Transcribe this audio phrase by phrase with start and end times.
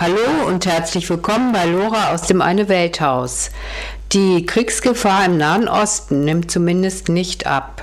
[0.00, 3.50] Hallo und herzlich willkommen bei Lora aus dem Eine Welthaus.
[4.12, 7.82] Die Kriegsgefahr im Nahen Osten nimmt zumindest nicht ab.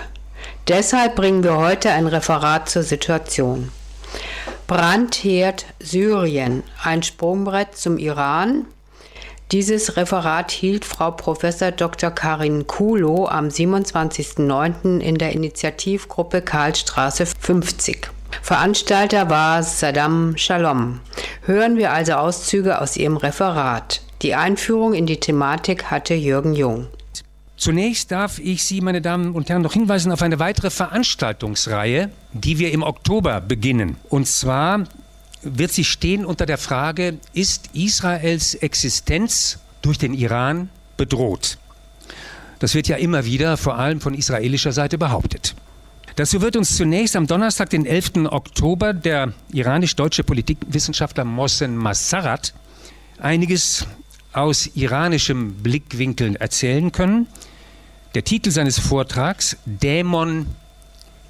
[0.68, 3.72] Deshalb bringen wir heute ein Referat zur Situation.
[4.66, 8.66] Brandherd Syrien, ein Sprungbrett zum Iran.
[9.52, 11.42] Dieses Referat hielt Frau Prof.
[11.76, 12.10] Dr.
[12.10, 15.02] Karin Kulo am 27.09.
[15.02, 18.10] in der Initiativgruppe Karlstraße 50.
[18.48, 21.02] Veranstalter war Saddam Shalom.
[21.42, 24.02] Hören wir also Auszüge aus ihrem Referat.
[24.22, 26.88] Die Einführung in die Thematik hatte Jürgen Jung.
[27.58, 32.58] Zunächst darf ich Sie, meine Damen und Herren, noch hinweisen auf eine weitere Veranstaltungsreihe, die
[32.58, 33.98] wir im Oktober beginnen.
[34.08, 34.86] Und zwar
[35.42, 41.58] wird sie stehen unter der Frage, ist Israels Existenz durch den Iran bedroht?
[42.60, 45.54] Das wird ja immer wieder, vor allem von israelischer Seite, behauptet.
[46.18, 48.26] Dazu wird uns zunächst am Donnerstag, den 11.
[48.32, 52.56] Oktober, der iranisch-deutsche Politikwissenschaftler Mohsen Massarat
[53.20, 53.86] einiges
[54.34, 57.28] aus iranischem Blickwinkel erzählen können.
[58.16, 60.48] Der Titel seines Vortrags Dämon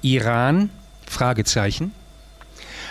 [0.00, 0.70] Iran
[1.06, 1.92] Fragezeichen.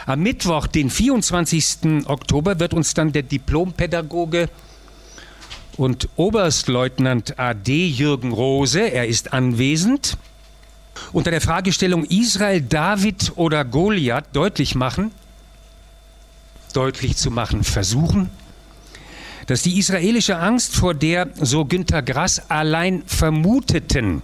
[0.06, 2.06] Am Mittwoch, den 24.
[2.06, 4.50] Oktober, wird uns dann der Diplompädagoge
[5.78, 10.16] und Oberstleutnant AD Jürgen Rose, er ist anwesend,
[11.14, 15.12] unter der Fragestellung Israel, David oder Goliath deutlich machen,
[16.74, 18.30] deutlich zu machen versuchen,
[19.48, 24.22] dass die israelische Angst vor der, so Günter Grass, allein vermuteten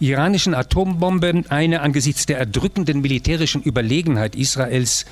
[0.00, 5.06] iranischen Atombombe eine angesichts der erdrückenden militärischen Überlegenheit Israels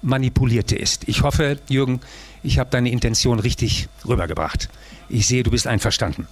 [0.00, 1.08] manipulierte ist.
[1.08, 2.00] Ich hoffe, Jürgen,
[2.42, 4.68] ich habe deine Intention richtig rübergebracht.
[5.08, 6.26] Ich sehe, du bist einverstanden.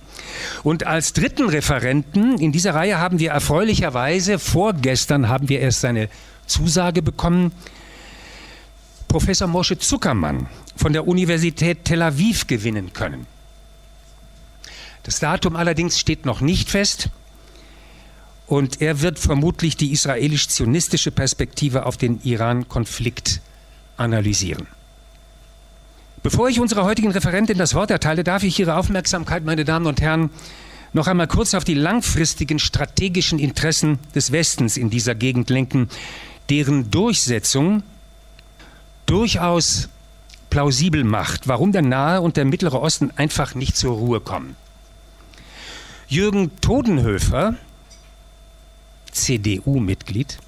[0.63, 6.09] Und als dritten Referenten in dieser Reihe haben wir erfreulicherweise, vorgestern haben wir erst seine
[6.47, 7.53] Zusage bekommen,
[9.09, 13.27] Professor Moshe Zuckermann von der Universität Tel Aviv gewinnen können.
[15.05, 17.09] Das Datum allerdings steht noch nicht fest
[18.47, 23.41] und er wird vermutlich die israelisch-zionistische Perspektive auf den Iran-Konflikt
[23.97, 24.67] analysieren.
[26.27, 30.01] Bevor ich unserer heutigen Referentin das Wort erteile, darf ich Ihre Aufmerksamkeit, meine Damen und
[30.01, 30.31] Herren,
[30.93, 35.89] noch einmal kurz auf die langfristigen strategischen Interessen des Westens in dieser Gegend lenken,
[36.51, 37.85] deren Durchsetzung
[39.07, 39.89] durchaus
[40.51, 44.57] plausibel macht, warum der Nahe und der Mittlere Osten einfach nicht zur Ruhe kommen.
[46.09, 47.55] Jürgen Todenhöfer,
[49.13, 50.39] CDU-Mitglied,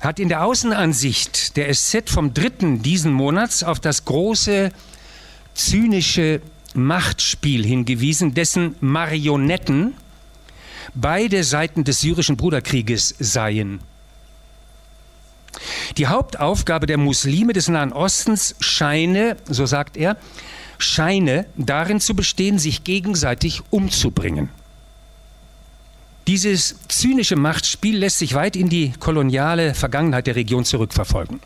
[0.00, 2.78] hat in der Außenansicht der SZ vom 3.
[2.78, 4.70] diesen Monats auf das große
[5.54, 6.40] zynische
[6.74, 9.94] Machtspiel hingewiesen, dessen Marionetten
[10.94, 13.80] beide Seiten des syrischen Bruderkrieges seien.
[15.96, 20.18] Die Hauptaufgabe der Muslime des Nahen Ostens scheine, so sagt er,
[20.78, 24.50] scheine darin zu bestehen, sich gegenseitig umzubringen.
[26.26, 31.38] Dieses zynische Machtspiel lässt sich weit in die koloniale Vergangenheit der Region zurückverfolgen.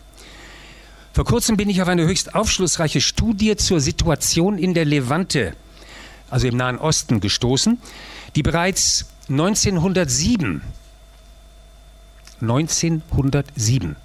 [1.13, 5.55] Vor kurzem bin ich auf eine höchst aufschlussreiche Studie zur Situation in der Levante,
[6.31, 7.79] also im Nahen Osten, gestoßen,
[8.37, 10.63] die bereits 1907,
[12.41, 13.97] 1907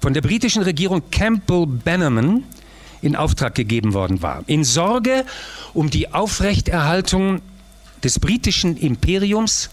[0.00, 2.44] von der britischen Regierung Campbell Bannerman
[3.00, 4.44] in Auftrag gegeben worden war.
[4.46, 5.24] In Sorge
[5.72, 7.40] um die Aufrechterhaltung
[8.02, 9.70] des britischen Imperiums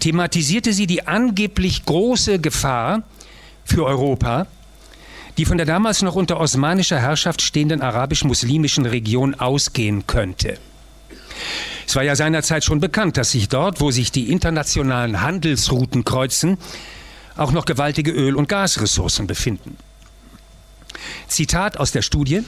[0.00, 3.02] thematisierte sie die angeblich große Gefahr
[3.64, 4.46] für Europa,
[5.38, 10.58] die von der damals noch unter osmanischer Herrschaft stehenden arabisch-muslimischen Region ausgehen könnte.
[11.86, 16.58] Es war ja seinerzeit schon bekannt, dass sich dort, wo sich die internationalen Handelsrouten kreuzen,
[17.36, 19.76] auch noch gewaltige Öl- und Gasressourcen befinden.
[21.28, 22.42] Zitat aus der Studie.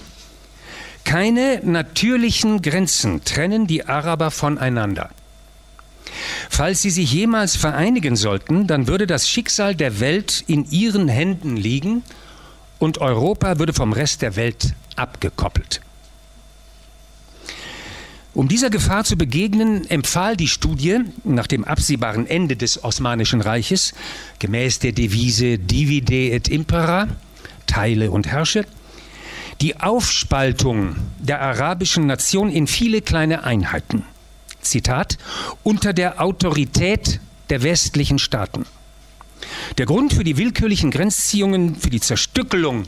[1.05, 5.11] Keine natürlichen Grenzen trennen die Araber voneinander.
[6.51, 11.57] Falls sie sich jemals vereinigen sollten, dann würde das Schicksal der Welt in ihren Händen
[11.57, 12.03] liegen
[12.79, 15.81] und Europa würde vom Rest der Welt abgekoppelt.
[18.35, 23.95] Um dieser Gefahr zu begegnen, empfahl die Studie nach dem absehbaren Ende des Osmanischen Reiches
[24.39, 27.09] gemäß der Devise Divide et Impera,
[27.67, 28.65] teile und herrsche,
[29.61, 34.05] die Aufspaltung der arabischen Nation in viele kleine Einheiten.
[34.61, 35.19] Zitat,
[35.63, 37.21] unter der Autorität
[37.51, 38.67] der westlichen Staaten.
[39.79, 42.85] Der Grund für die willkürlichen Grenzziehungen, für die Zerstückelung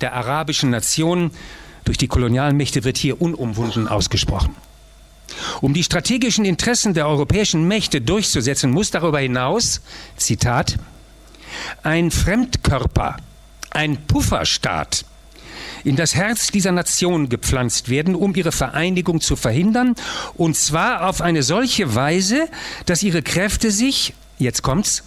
[0.00, 1.30] der arabischen Nation
[1.84, 4.54] durch die Kolonialmächte wird hier unumwunden ausgesprochen.
[5.60, 9.80] Um die strategischen Interessen der europäischen Mächte durchzusetzen, muss darüber hinaus,
[10.16, 10.78] Zitat,
[11.82, 13.16] ein Fremdkörper,
[13.70, 15.04] ein Pufferstaat
[15.84, 19.94] in das Herz dieser Nation gepflanzt werden, um ihre Vereinigung zu verhindern,
[20.34, 22.48] und zwar auf eine solche Weise,
[22.86, 25.04] dass ihre Kräfte sich, jetzt kommt's,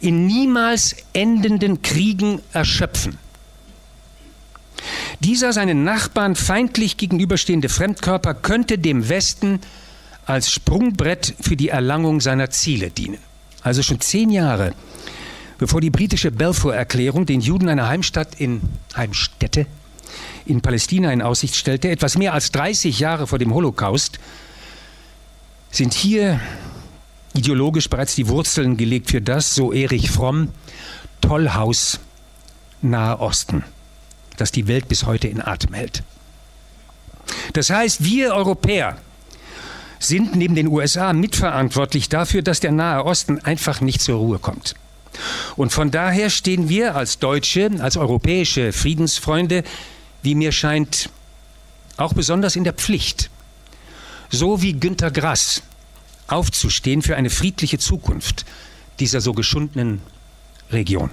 [0.00, 3.18] in niemals endenden Kriegen erschöpfen.
[5.20, 9.60] Dieser seinen Nachbarn feindlich gegenüberstehende Fremdkörper könnte dem Westen
[10.24, 13.18] als Sprungbrett für die Erlangung seiner Ziele dienen.
[13.62, 14.72] Also schon zehn Jahre
[15.60, 18.62] bevor die britische Balfour-Erklärung den Juden eine Heimstatt in
[18.96, 19.66] Heimstätte
[20.46, 24.18] in Palästina in Aussicht stellte, etwas mehr als 30 Jahre vor dem Holocaust,
[25.70, 26.40] sind hier
[27.34, 30.48] ideologisch bereits die Wurzeln gelegt für das, so Erich Fromm,
[31.20, 32.00] Tollhaus
[32.82, 33.62] Nahe Osten,
[34.36, 36.02] das die Welt bis heute in Atem hält.
[37.52, 38.96] Das heißt, wir Europäer
[39.98, 44.74] sind neben den USA mitverantwortlich dafür, dass der Nahe Osten einfach nicht zur Ruhe kommt.
[45.56, 49.62] Und von daher stehen wir als Deutsche, als europäische Friedensfreunde,
[50.22, 51.10] wie mir scheint,
[51.96, 53.30] auch besonders in der Pflicht,
[54.30, 55.62] so wie Günter Grass,
[56.28, 58.44] aufzustehen für eine friedliche Zukunft
[59.00, 60.00] dieser so geschundenen
[60.70, 61.10] Region.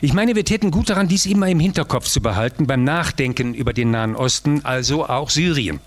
[0.00, 3.72] Ich meine, wir täten gut daran, dies immer im Hinterkopf zu behalten beim Nachdenken über
[3.72, 5.80] den Nahen Osten, also auch Syrien.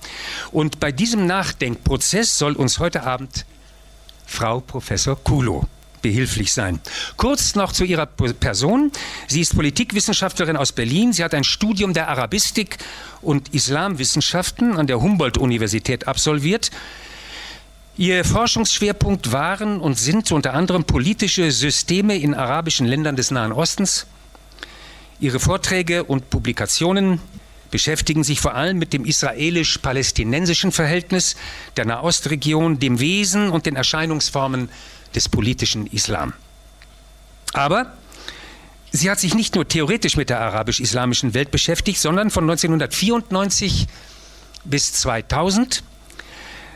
[0.52, 3.46] Und bei diesem Nachdenkprozess soll uns heute Abend
[4.26, 5.68] Frau Professor Kulo
[6.02, 6.80] behilflich sein.
[7.18, 8.92] Kurz noch zu ihrer Person.
[9.28, 11.14] Sie ist Politikwissenschaftlerin aus Berlin.
[11.14, 12.78] Sie hat ein Studium der Arabistik
[13.22, 16.72] und Islamwissenschaften an der Humboldt-Universität absolviert.
[17.98, 24.08] Ihr Forschungsschwerpunkt waren und sind unter anderem politische Systeme in arabischen Ländern des Nahen Ostens.
[25.20, 27.20] Ihre Vorträge und Publikationen
[27.72, 31.36] beschäftigen sich vor allem mit dem israelisch-palästinensischen Verhältnis
[31.78, 34.70] der Nahostregion, dem Wesen und den Erscheinungsformen
[35.16, 36.34] des politischen Islam.
[37.54, 37.94] Aber
[38.92, 43.88] sie hat sich nicht nur theoretisch mit der arabisch-islamischen Welt beschäftigt, sondern von 1994
[44.66, 45.84] bis 2000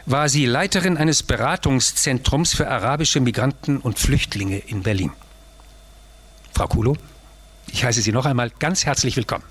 [0.06, 5.12] war sie Leiterin eines Beratungszentrums für arabische Migranten und Flüchtlinge in Berlin.
[6.54, 6.98] Frau Kulo,
[7.72, 9.44] ich heiße Sie noch einmal ganz herzlich willkommen.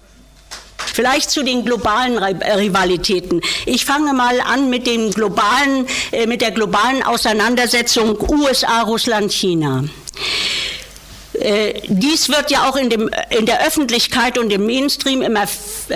[0.93, 3.41] Vielleicht zu den globalen äh, Rivalitäten.
[3.67, 9.85] Ich fange mal an mit dem globalen, äh, mit der globalen Auseinandersetzung USA, Russland, China.
[11.35, 15.47] Äh, dies wird ja auch in, dem, in der Öffentlichkeit und im Mainstream immer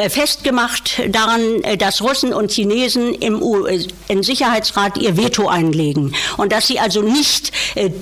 [0.09, 6.79] festgemacht daran, äh, dass Russen und Chinesen im UN-Sicherheitsrat ihr Veto einlegen und dass sie
[6.79, 7.53] also nicht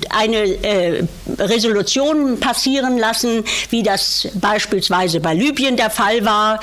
[0.09, 6.59] eine Resolution passieren lassen, wie das beispielsweise bei Libyen der Fall war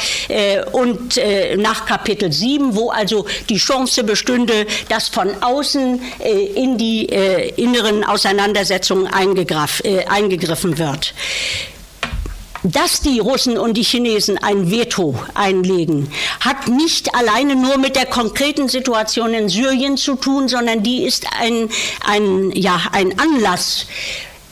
[0.72, 1.20] und
[1.56, 6.00] nach Kapitel 7, wo also die Chance bestünde, dass von außen
[6.54, 7.06] in die
[7.56, 11.14] inneren Auseinandersetzungen eingegriffen wird.
[12.64, 18.06] Dass die Russen und die Chinesen ein Veto einlegen, hat nicht alleine nur mit der
[18.06, 21.68] konkreten Situation in Syrien zu tun, sondern die ist ein,
[22.06, 23.86] ein, ja, ein Anlass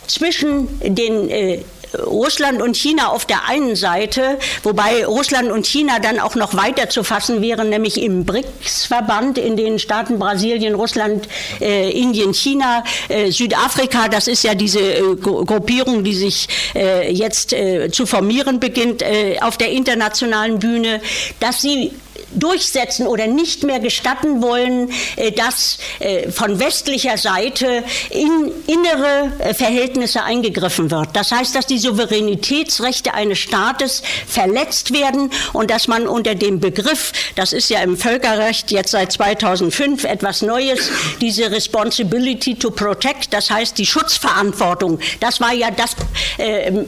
[0.08, 1.62] zwischen den äh,
[1.98, 6.88] Russland und China auf der einen Seite, wobei Russland und China dann auch noch weiter
[6.88, 11.28] zu fassen wären, nämlich im BRICS-Verband in den Staaten Brasilien, Russland,
[11.60, 14.08] äh, Indien, China, äh, Südafrika.
[14.08, 19.38] Das ist ja diese äh, Gruppierung, die sich äh, jetzt äh, zu formieren beginnt äh,
[19.40, 21.00] auf der internationalen Bühne,
[21.40, 21.92] dass sie
[22.32, 29.54] durchsetzen oder nicht mehr gestatten wollen, äh, dass äh, von westlicher Seite in innere äh,
[29.54, 31.10] Verhältnisse eingegriffen wird.
[31.14, 37.12] Das heißt, dass die Souveränitätsrechte eines Staates verletzt werden und dass man unter dem Begriff,
[37.34, 43.50] das ist ja im Völkerrecht jetzt seit 2005 etwas Neues, diese Responsibility to Protect, das
[43.50, 45.96] heißt die Schutzverantwortung, das war ja das,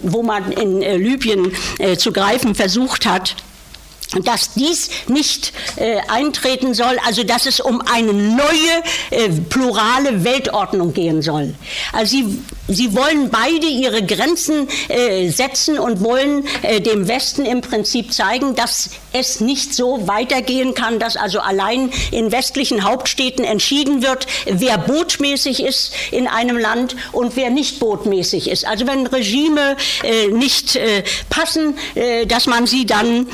[0.03, 1.53] wo man in Libyen
[1.97, 3.35] zu greifen versucht hat
[4.21, 10.93] dass dies nicht äh, eintreten soll, also dass es um eine neue äh, plurale Weltordnung
[10.93, 11.55] gehen soll.
[11.93, 12.39] Also sie,
[12.69, 18.55] sie wollen beide ihre Grenzen äh, setzen und wollen äh, dem Westen im Prinzip zeigen,
[18.55, 24.79] dass es nicht so weitergehen kann, dass also allein in westlichen Hauptstädten entschieden wird, wer
[24.79, 28.67] botmäßig ist in einem Land und wer nicht botmäßig ist.
[28.67, 31.77] Also wenn Regime äh, nicht äh, passen,
[32.27, 33.27] dass man sie dann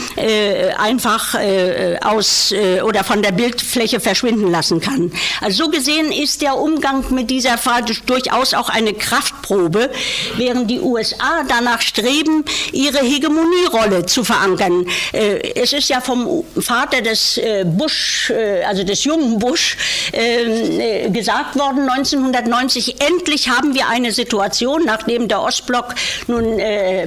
[0.77, 5.13] einfach äh, aus äh, oder von der Bildfläche verschwinden lassen kann.
[5.41, 9.91] Also so gesehen ist der Umgang mit dieser Frage durchaus auch eine Kraft Kraftprobe,
[10.37, 14.87] während die USA danach streben, ihre Hegemonierolle zu verankern.
[15.13, 19.77] Äh, es ist ja vom Vater des äh, Bush, äh, also des jungen Bush,
[20.13, 25.95] ähm, gesagt worden 1990, endlich haben wir eine Situation, nachdem der Ostblock
[26.27, 26.57] nun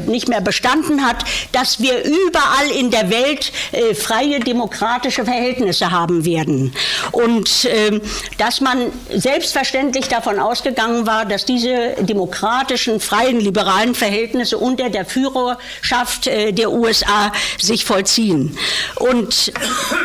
[0.08, 3.51] nicht mehr bestanden hat, dass wir überall in der Welt
[3.96, 6.74] freie demokratische Verhältnisse haben werden.
[7.12, 8.01] Und ähm,
[8.38, 16.25] dass man selbstverständlich davon ausgegangen war, dass diese demokratischen, freien, liberalen Verhältnisse unter der Führerschaft
[16.25, 18.58] der USA sich vollziehen.
[18.96, 19.51] Und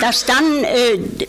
[0.01, 1.27] dass dann äh,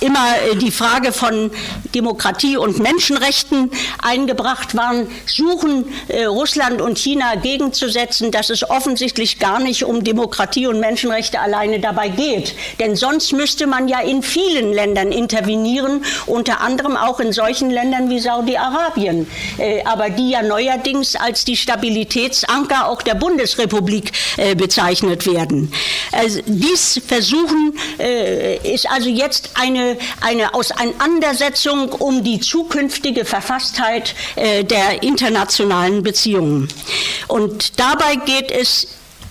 [0.00, 1.50] immer äh, die Frage von
[1.94, 3.70] Demokratie und Menschenrechten
[4.02, 10.66] eingebracht waren, suchen äh, Russland und China gegenzusetzen, dass es offensichtlich gar nicht um Demokratie
[10.66, 12.54] und Menschenrechte alleine dabei geht.
[12.80, 18.10] Denn sonst müsste man ja in vielen Ländern intervenieren, unter anderem auch in solchen Ländern
[18.10, 19.28] wie Saudi-Arabien,
[19.58, 24.12] äh, aber die ja neuerdings als die Stabilitätsanker auch der Bundesrepublik
[24.56, 25.72] bezeichnet werden.
[26.12, 27.78] Also dies Versuchen
[28.62, 36.68] ist also jetzt eine, eine Auseinandersetzung um die zukünftige Verfasstheit äh, der internationalen Beziehungen.
[37.28, 38.88] Und dabei geht es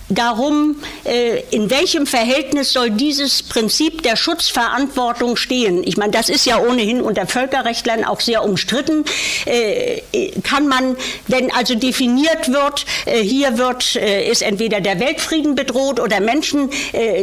[0.08, 5.82] darum, äh, in welchem Verhältnis soll dieses Prinzip der Schutzverantwortung stehen.
[5.84, 9.04] Ich meine, das ist ja ohnehin unter Völkerrechtlern auch sehr umstritten.
[9.46, 10.02] Äh,
[10.42, 10.96] kann man,
[11.28, 16.70] wenn also definiert wird, äh, hier wird, ist entweder der Weltfrieden bedroht oder Menschen,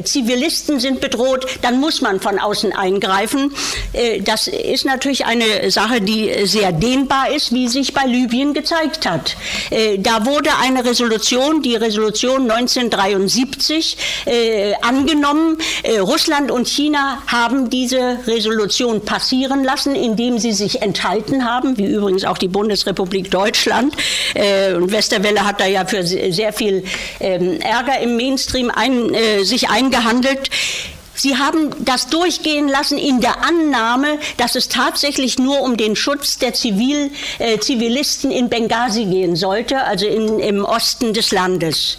[0.04, 3.54] Zivilisten sind bedroht, dann muss man von außen eingreifen.
[4.22, 9.36] Das ist natürlich eine Sache, die sehr dehnbar ist, wie sich bei Libyen gezeigt hat.
[10.00, 15.58] Da wurde eine Resolution, die Resolution 19 1973 äh, angenommen.
[15.84, 21.86] Äh, Russland und China haben diese Resolution passieren lassen, indem sie sich enthalten haben, wie
[21.86, 23.96] übrigens auch die Bundesrepublik Deutschland.
[24.34, 26.84] Äh, und Westerwelle hat da ja für sehr viel
[27.20, 30.50] ähm, Ärger im Mainstream ein, äh, sich eingehandelt.
[31.20, 36.38] Sie haben das durchgehen lassen in der Annahme, dass es tatsächlich nur um den Schutz
[36.38, 41.98] der Zivil, äh, Zivilisten in Benghazi gehen sollte, also in, im Osten des Landes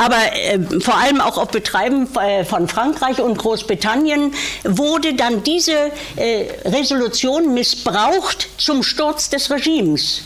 [0.00, 4.32] aber äh, vor allem auch auf Betreiben äh, von Frankreich und Großbritannien
[4.64, 5.72] wurde dann diese
[6.16, 10.22] äh, Resolution missbraucht zum Sturz des Regimes.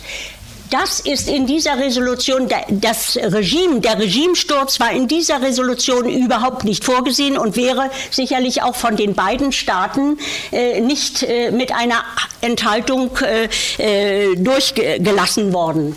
[0.70, 6.84] Das ist in dieser Resolution, das Regime, der Regimesturz war in dieser Resolution überhaupt nicht
[6.84, 10.18] vorgesehen und wäre sicherlich auch von den beiden Staaten
[10.52, 12.02] äh, nicht äh, mit einer
[12.40, 13.10] Enthaltung
[14.36, 15.96] durchgelassen worden.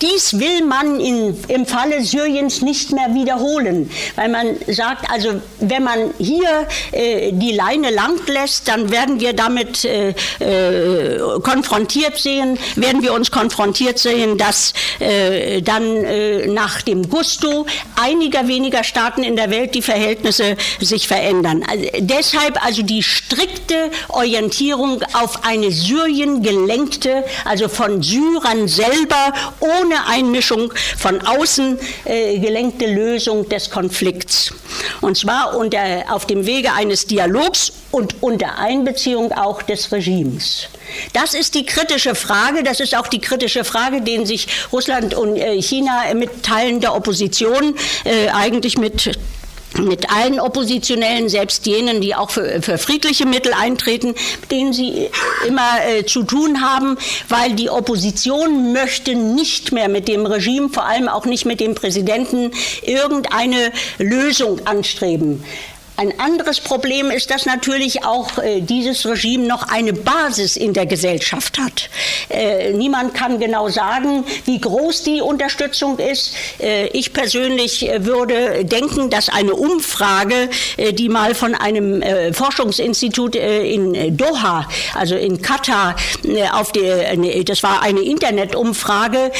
[0.00, 5.82] Dies will man in, im Falle Syriens nicht mehr wiederholen, weil man sagt, also wenn
[5.82, 12.58] man hier äh, die Leine lang lässt, dann werden wir damit äh, äh, konfrontiert sehen,
[12.76, 17.66] werden wir uns konfrontiert sehen, dass äh, dann äh, nach dem Gusto
[18.00, 21.64] einiger weniger Staaten in der Welt die Verhältnisse sich verändern.
[21.68, 29.87] Also deshalb also die strikte Orientierung auf eine Syrien gelenkte, also von Syrern selber ohne
[29.88, 34.52] ohne Einmischung von außen äh, gelenkte Lösung des Konflikts.
[35.00, 35.80] Und zwar unter,
[36.10, 40.68] auf dem Wege eines Dialogs und unter Einbeziehung auch des Regimes.
[41.14, 45.36] Das ist die kritische Frage, das ist auch die kritische Frage, den sich Russland und
[45.36, 49.18] äh, China mit Teilen der Opposition äh, eigentlich mit
[49.76, 55.08] mit allen Oppositionellen, selbst jenen, die auch für, für friedliche Mittel eintreten, mit denen sie
[55.46, 56.96] immer äh, zu tun haben,
[57.28, 61.74] weil die Opposition möchte nicht mehr mit dem Regime, vor allem auch nicht mit dem
[61.74, 62.50] Präsidenten,
[62.82, 65.44] irgendeine Lösung anstreben.
[66.00, 70.86] Ein anderes Problem ist, dass natürlich auch äh, dieses Regime noch eine Basis in der
[70.86, 71.90] Gesellschaft hat.
[72.28, 76.34] Äh, niemand kann genau sagen, wie groß die Unterstützung ist.
[76.60, 82.32] Äh, ich persönlich äh, würde denken, dass eine Umfrage, äh, die mal von einem äh,
[82.32, 85.96] Forschungsinstitut in Doha, also in Katar,
[86.52, 89.32] auf die, das war eine Internetumfrage,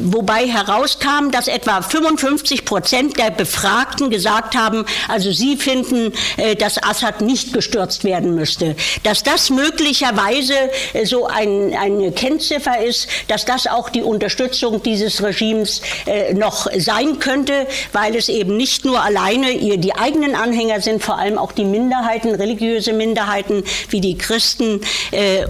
[0.00, 6.56] wobei herauskam, dass etwa 55 Prozent der Befragten gesagt haben, also sie finden finden, äh,
[6.56, 8.76] dass Assad nicht gestürzt werden müsste.
[9.02, 10.54] Dass das möglicherweise
[10.92, 16.66] äh, so ein, eine Kennziffer ist, dass das auch die Unterstützung dieses Regimes äh, noch
[16.76, 21.38] sein könnte, weil es eben nicht nur alleine ihr die eigenen Anhänger sind, vor allem
[21.38, 24.80] auch die Minderheiten, religiöse Minderheiten wie die Christen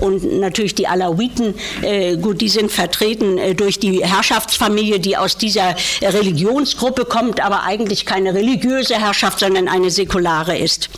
[0.01, 1.55] und natürlich die Alawiten.
[2.21, 8.35] gut, die sind vertreten durch die Herrschaftsfamilie, die aus dieser Religionsgruppe kommt, aber eigentlich keine
[8.35, 10.91] religiöse Herrschaft, sondern eine säkulare Polare ist.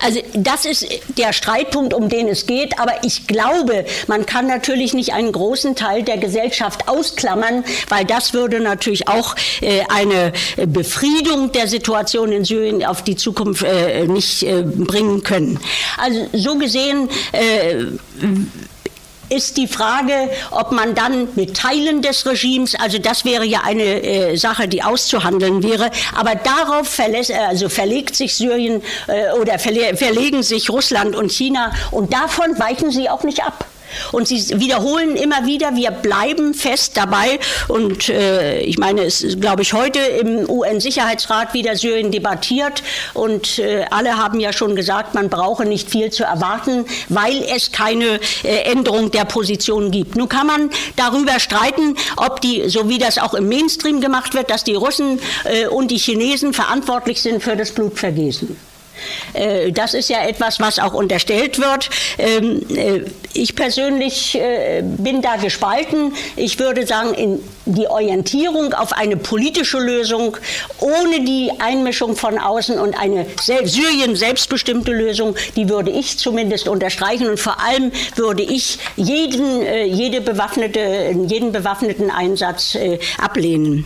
[0.00, 0.86] Also das ist
[1.18, 2.78] der Streitpunkt, um den es geht.
[2.80, 8.32] Aber ich glaube, man kann natürlich nicht einen großen Teil der Gesellschaft ausklammern, weil das
[8.32, 10.32] würde natürlich auch äh, eine
[10.66, 15.60] Befriedung der Situation in Syrien auf die Zukunft äh, nicht äh, bringen können.
[15.98, 17.10] Also so gesehen
[19.30, 24.02] ist die Frage, ob man dann mit Teilen des Regimes, also das wäre ja eine
[24.02, 29.96] äh, Sache, die auszuhandeln wäre, aber darauf verlässt, also verlegt sich Syrien äh, oder verle
[29.96, 33.64] verlegen sich Russland und China und davon weichen sie auch nicht ab.
[34.12, 37.38] Und sie wiederholen immer wieder, wir bleiben fest dabei.
[37.68, 42.82] Und äh, ich meine, es ist, glaube ich, heute im UN-Sicherheitsrat wieder Syrien debattiert.
[43.14, 47.72] Und äh, alle haben ja schon gesagt, man brauche nicht viel zu erwarten, weil es
[47.72, 50.16] keine äh, Änderung der Position gibt.
[50.16, 54.50] Nun kann man darüber streiten, ob die, so wie das auch im Mainstream gemacht wird,
[54.50, 58.56] dass die Russen äh, und die Chinesen verantwortlich sind für das Blutvergießen.
[59.32, 61.90] Äh, das ist ja etwas, was auch unterstellt wird.
[62.18, 63.00] Ähm, äh,
[63.32, 66.12] ich persönlich äh, bin da gespalten.
[66.36, 70.36] Ich würde sagen, die Orientierung auf eine politische Lösung
[70.80, 77.28] ohne die Einmischung von außen und eine Syrien selbstbestimmte Lösung, die würde ich zumindest unterstreichen.
[77.28, 82.76] Und vor allem würde ich jeden, jede bewaffnete, jeden bewaffneten Einsatz
[83.18, 83.84] ablehnen.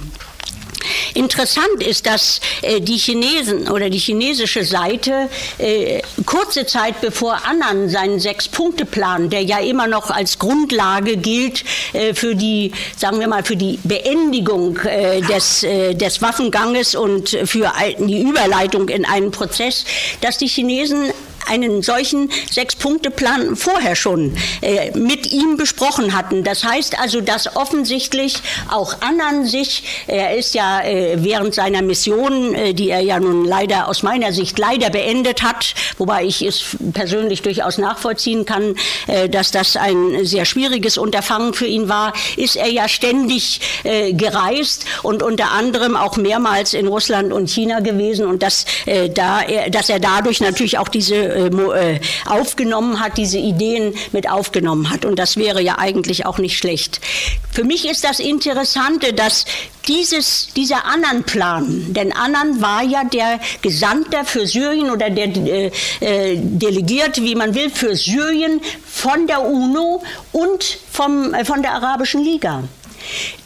[1.13, 7.89] Interessant ist, dass äh, die Chinesen oder die chinesische Seite äh, kurze Zeit bevor Annan
[7.89, 13.45] seinen Sechs-Punkte-Plan, der ja immer noch als Grundlage gilt äh, für die, sagen wir mal,
[13.45, 19.85] für die Beendigung äh, des, äh, des Waffenganges und für die Überleitung in einen Prozess,
[20.21, 21.13] dass die Chinesen
[21.47, 26.45] einen solchen Sechs-Punkte-Plan vorher schon äh, mit ihm besprochen hatten.
[26.45, 28.37] Das heißt also, dass offensichtlich
[28.71, 33.45] auch Annan sich, er ist ja äh, während seiner Mission, äh, die er ja nun
[33.45, 38.75] leider aus meiner Sicht leider beendet hat, wobei ich es persönlich durchaus nachvollziehen kann,
[39.07, 44.13] äh, dass das ein sehr schwieriges Unterfangen für ihn war, ist er ja ständig äh,
[44.13, 49.43] gereist und unter anderem auch mehrmals in Russland und China gewesen und dass, äh, da
[49.43, 54.91] er, dass er dadurch natürlich auch diese äh, äh, aufgenommen hat, diese Ideen mit aufgenommen
[54.91, 55.05] hat.
[55.05, 57.01] Und das wäre ja eigentlich auch nicht schlecht.
[57.53, 59.45] Für mich ist das Interessante, dass
[59.89, 66.37] dieses, dieser Annan-Plan, denn Annan war ja der Gesandte für Syrien oder der äh, äh,
[66.37, 72.25] Delegierte, wie man will, für Syrien von der UNO und vom, äh, von der Arabischen
[72.25, 72.65] Liga.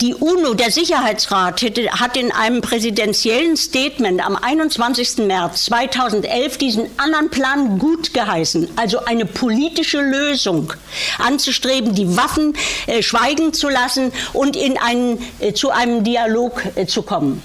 [0.01, 5.19] Die UNO, der Sicherheitsrat, hat in einem präsidentiellen Statement am 21.
[5.19, 10.73] März 2011 diesen anderen Plan gut geheißen, also eine politische Lösung
[11.19, 16.87] anzustreben, die Waffen äh, schweigen zu lassen und in einen, äh, zu einem Dialog äh,
[16.87, 17.43] zu kommen.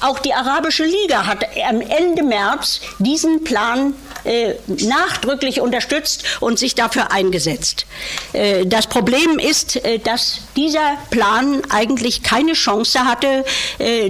[0.00, 3.94] Auch die Arabische Liga hat am Ende März diesen Plan
[4.28, 7.86] äh, nachdrücklich unterstützt und sich dafür eingesetzt.
[8.34, 13.44] Äh, das Problem ist, äh, dass dieser Plan eigentlich keine Chance hatte,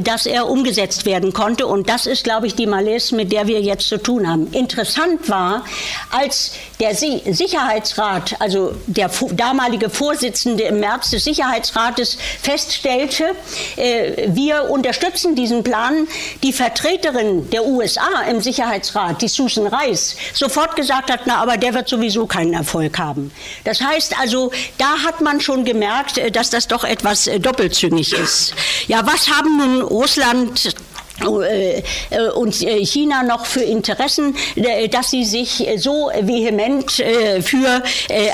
[0.01, 1.67] dass er umgesetzt werden konnte.
[1.67, 4.51] Und das ist, glaube ich, die Malaise, mit der wir jetzt zu tun haben.
[4.53, 5.65] Interessant war,
[6.11, 13.35] als der Sicherheitsrat, also der damalige Vorsitzende im März des Sicherheitsrates feststellte,
[13.77, 16.07] äh, wir unterstützen diesen Plan,
[16.43, 21.75] die Vertreterin der USA im Sicherheitsrat, die Susan Rice, sofort gesagt hat, na, aber der
[21.75, 23.33] wird sowieso keinen Erfolg haben.
[23.65, 28.13] Das heißt also, da hat man schon gemerkt, äh, dass das doch etwas äh, doppelzüngig
[28.13, 28.55] ist.
[28.87, 30.75] Ja, was haben nun Russland
[31.27, 34.37] und China noch für Interessen,
[34.91, 37.83] dass sie sich so vehement für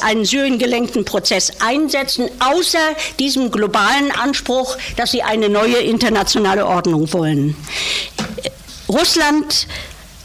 [0.02, 2.78] einen Syrien gelenkten Prozess einsetzen, außer
[3.18, 7.56] diesem globalen Anspruch, dass sie eine neue internationale Ordnung wollen.
[8.88, 9.66] Russland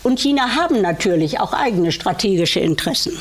[0.04, 3.18] und China haben natürlich auch eigene strategische Interessen.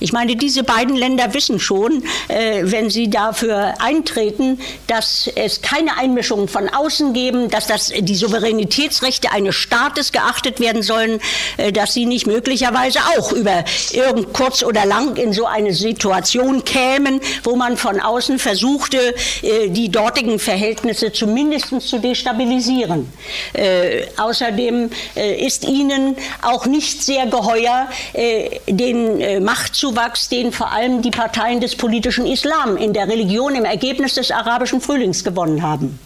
[0.00, 5.96] Ich meine, diese beiden Länder wissen schon, äh, wenn sie dafür eintreten, dass es keine
[5.96, 11.20] Einmischung von außen geben, dass das, die Souveränitätsrechte eines Staates geachtet werden sollen,
[11.56, 16.64] äh, dass sie nicht möglicherweise auch über irgend kurz oder lang in so eine Situation
[16.64, 23.12] kämen, wo man von außen versuchte, äh, die dortigen Verhältnisse zumindest zu destabilisieren.
[23.52, 30.70] Äh, außerdem äh, ist ihnen auch nicht sehr geheuer, äh, den Macht Machtzuwachs, den vor
[30.70, 35.62] allem die Parteien des politischen Islam in der Religion im Ergebnis des arabischen Frühlings gewonnen
[35.62, 35.98] haben.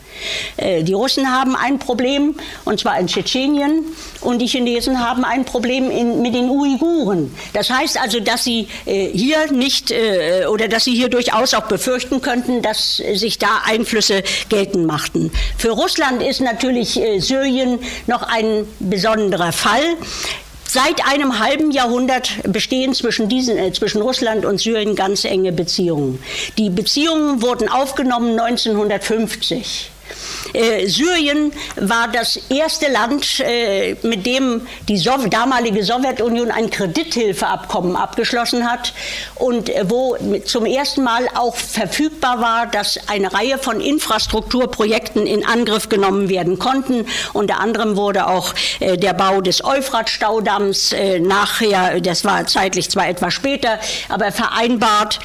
[0.57, 2.35] Äh, die Russen haben ein Problem,
[2.65, 3.85] und zwar in Tschetschenien,
[4.23, 7.35] und die Chinesen haben ein Problem in, mit den Uiguren.
[7.53, 11.65] Das heißt also, dass sie äh, hier nicht äh, oder dass sie hier durchaus auch
[11.65, 15.31] befürchten könnten, dass sich da Einflüsse geltend machten.
[15.59, 19.83] Für Russland ist natürlich Syrien noch ein besonderer Fall.
[20.75, 26.19] Seit einem halben Jahrhundert bestehen zwischen, diesen, äh, zwischen Russland und Syrien ganz enge Beziehungen.
[26.57, 29.92] Die Beziehungen wurden aufgenommen 1950.
[30.53, 38.71] Äh, Syrien war das erste Land, äh, mit dem die damalige Sowjetunion ein Kredithilfeabkommen abgeschlossen
[38.71, 38.93] hat
[39.37, 45.45] und äh, wo zum ersten Mal auch verfügbar war, dass eine Reihe von Infrastrukturprojekten in
[45.47, 47.07] Angriff genommen werden konnten.
[47.33, 53.79] Unter anderem wurde auch der Bau des Euphrat-Staudamms nachher, das war zeitlich zwar etwas später,
[54.09, 55.21] aber vereinbart.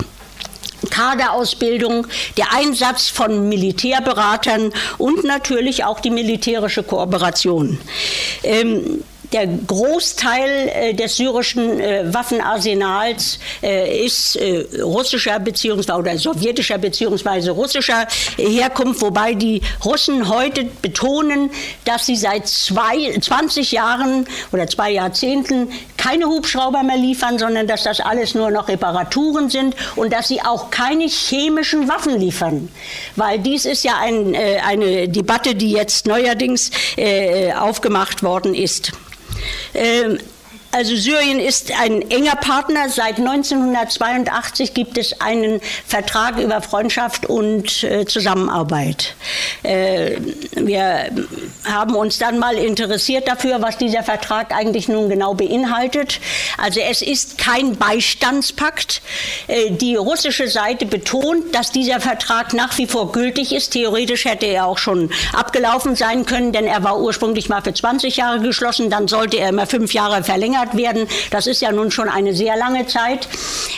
[0.90, 7.80] Kaderausbildung, der Einsatz von Militärberatern und natürlich auch die militärische Kooperation.
[8.44, 16.78] Ähm, der Großteil äh, des syrischen äh, Waffenarsenals äh, ist äh, russischer beziehungsweise oder sowjetischer
[16.78, 21.50] beziehungsweise russischer Herkunft, wobei die Russen heute betonen,
[21.86, 27.84] dass sie seit zwei, 20 Jahren oder zwei Jahrzehnten keine Hubschrauber mehr liefern, sondern dass
[27.84, 32.70] das alles nur noch Reparaturen sind und dass sie auch keine chemischen Waffen liefern.
[33.16, 38.92] Weil dies ist ja ein, äh, eine Debatte, die jetzt neuerdings äh, aufgemacht worden ist.
[39.74, 40.18] Ähm,
[40.78, 42.88] also Syrien ist ein enger Partner.
[42.88, 49.16] Seit 1982 gibt es einen Vertrag über Freundschaft und äh, Zusammenarbeit.
[49.64, 50.18] Äh,
[50.56, 51.10] wir
[51.64, 56.20] haben uns dann mal interessiert dafür, was dieser Vertrag eigentlich nun genau beinhaltet.
[56.60, 59.02] Also es ist kein Beistandspakt.
[59.48, 63.72] Äh, die russische Seite betont, dass dieser Vertrag nach wie vor gültig ist.
[63.72, 68.18] Theoretisch hätte er auch schon abgelaufen sein können, denn er war ursprünglich mal für 20
[68.18, 68.92] Jahre geschlossen.
[68.92, 71.08] Dann sollte er immer fünf Jahre verlängert verlängert werden.
[71.32, 73.28] Das ist ja nun schon eine sehr lange Zeit.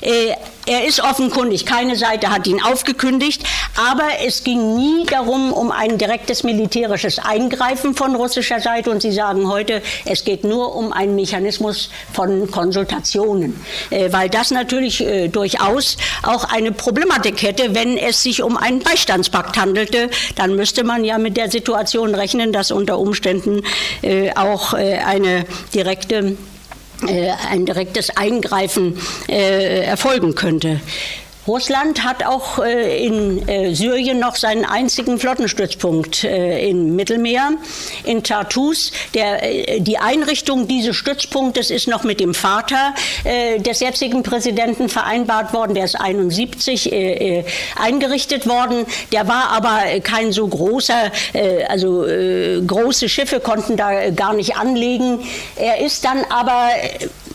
[0.02, 0.34] Äh,
[0.66, 3.42] er ist offenkundig, keine Seite hat ihn aufgekündigt,
[3.76, 8.92] aber es ging nie darum, um ein direktes militärisches Eingreifen von russischer Seite.
[8.92, 14.52] Und Sie sagen heute, es geht nur um einen Mechanismus von Konsultationen, äh, weil das
[14.52, 20.12] natürlich äh, durchaus auch eine Problematik hätte, wenn es sich um einen Beistandspakt handelte.
[20.36, 23.64] Dann müsste man ja mit der Situation rechnen, dass unter Umständen
[24.36, 26.38] auch eine direkte
[27.08, 30.82] ein direktes Eingreifen äh, erfolgen könnte.
[31.48, 37.54] Russland hat auch äh, in äh, Syrien noch seinen einzigen Flottenstützpunkt äh, im Mittelmeer,
[38.04, 38.92] in Tartus.
[39.14, 44.90] Der, äh, die Einrichtung dieses Stützpunktes ist noch mit dem Vater äh, des jetzigen Präsidenten
[44.90, 45.76] vereinbart worden.
[45.76, 47.46] Der ist 71 äh,
[47.82, 48.86] eingerichtet worden.
[49.14, 51.12] Der war aber kein so großer,
[51.68, 52.06] also
[52.66, 55.20] große Schiffe konnten da gar nicht anlegen.
[55.56, 56.70] Er ist dann aber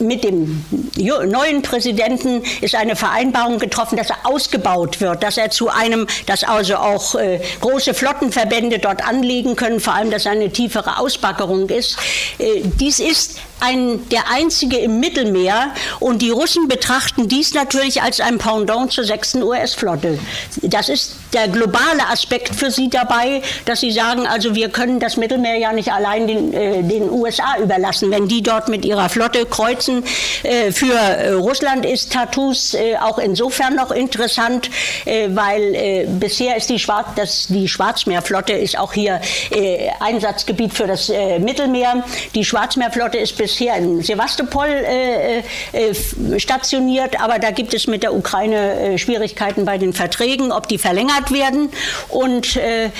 [0.00, 0.64] mit dem
[0.96, 6.44] neuen Präsidenten ist eine Vereinbarung getroffen, dass er ausgebaut wird, dass er zu einem, dass
[6.44, 11.96] also auch äh, große Flottenverbände dort anlegen können, vor allem, dass eine tiefere Ausbackerung ist.
[12.38, 18.20] Äh, dies ist ein, der einzige im Mittelmeer und die Russen betrachten dies natürlich als
[18.20, 20.18] ein Pendant zur sechsten US-Flotte.
[20.62, 25.16] Das ist der globale Aspekt für sie dabei, dass sie sagen, also wir können das
[25.16, 28.10] Mittelmeer ja nicht allein den, äh, den USA überlassen.
[28.10, 30.04] Wenn die dort mit ihrer Flotte kreuzen,
[30.42, 34.70] äh, für äh, Russland ist Tattoos äh, auch insofern noch interessant,
[35.04, 39.20] äh, weil äh, bisher ist die, Schwarz, das, die Schwarzmeerflotte ist auch hier
[40.00, 42.04] Einsatzgebiet für das Mittelmeer.
[42.34, 44.68] Die Schwarzmeerflotte ist bisher in Sevastopol
[46.38, 51.23] stationiert, aber da gibt es mit der Ukraine Schwierigkeiten bei den Verträgen, ob die verlängert
[51.24, 51.70] verlängert werden.
[52.08, 52.90] Und äh,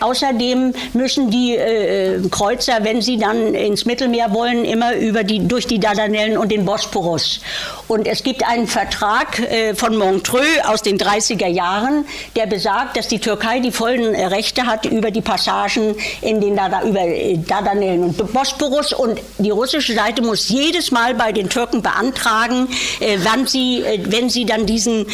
[0.00, 5.66] außerdem müssen die äh, Kreuzer, wenn sie dann ins Mittelmeer wollen, immer über die, durch
[5.66, 7.40] die Dardanellen und den Bosporus.
[7.88, 13.08] Und es gibt einen Vertrag äh, von Montreux aus den 30er Jahren, der besagt, dass
[13.08, 18.04] die Türkei die vollen Rechte hat über die Passagen in den Dada, über äh, Dardanellen
[18.04, 18.92] und Bosporus.
[18.92, 22.68] Und die russische Seite muss jedes Mal bei den Türken beantragen,
[23.00, 25.06] äh, wann sie, äh, wenn sie dann diesen,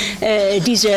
[0.67, 0.89] diese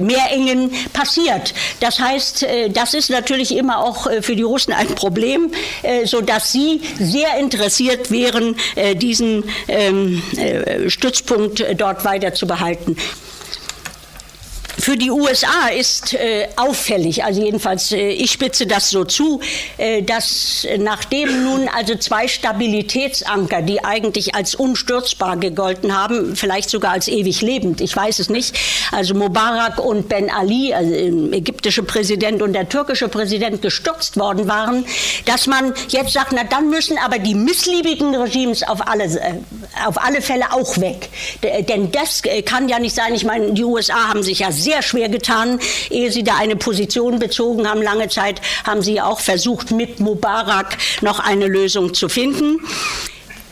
[0.00, 1.54] Meerengen passieren passiert.
[1.80, 5.50] Das heißt, äh, das ist natürlich immer auch äh, für die Russen ein Problem,
[5.82, 8.56] äh, sodass sie sehr interessiert wären,
[8.96, 10.22] diesen ähm,
[10.88, 12.96] Stützpunkt dort weiter zu behalten.
[14.80, 19.40] Für die USA ist äh, auffällig, also jedenfalls äh, ich spitze das so zu,
[19.76, 26.92] äh, dass nachdem nun also zwei Stabilitätsanker, die eigentlich als unstürzbar gegolten haben, vielleicht sogar
[26.92, 28.56] als ewig lebend, ich weiß es nicht,
[28.92, 34.46] also Mubarak und Ben Ali, also der ägyptische Präsident und der türkische Präsident gestürzt worden
[34.46, 34.84] waren,
[35.24, 39.34] dass man jetzt sagt, na dann müssen aber die missliebigen Regimes auf alle, äh,
[39.86, 41.08] auf alle Fälle auch weg.
[41.42, 44.52] D denn das äh, kann ja nicht sein, ich meine, die USA haben sich ja
[44.52, 45.58] sehr sehr schwer getan,
[45.90, 47.82] ehe sie da eine Position bezogen haben.
[47.82, 52.60] Lange Zeit haben sie auch versucht, mit Mubarak noch eine Lösung zu finden.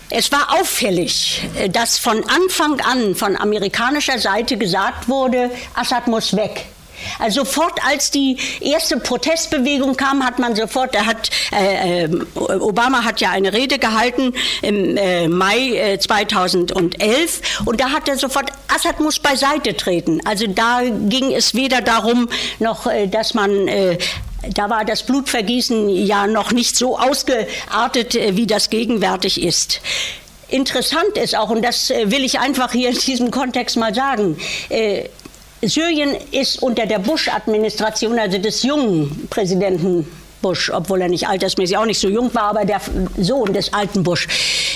[0.09, 6.67] Es war auffällig, dass von Anfang an von amerikanischer Seite gesagt wurde, Assad muss weg.
[7.19, 13.05] Also sofort, als die erste Protestbewegung kam, hat man sofort, er hat, äh, äh Obama
[13.05, 14.33] hat ja eine Rede gehalten
[14.63, 20.21] im äh, Mai äh, 2011 und da hat er sofort, Assad muss beiseite treten.
[20.25, 22.29] Also da ging es weder darum,
[22.59, 23.99] noch, äh, dass man äh,
[24.55, 29.81] da war das Blutvergießen ja noch nicht so ausgeartet, wie das gegenwärtig ist.
[30.49, 34.39] Interessant ist auch, und das will ich einfach hier in diesem Kontext mal sagen,
[35.69, 40.07] Syrien ist unter der Bush-Administration, also des jungen Präsidenten
[40.43, 42.81] Bush, obwohl er nicht altersmäßig auch nicht so jung war, aber der
[43.19, 44.29] Sohn des alten Bush,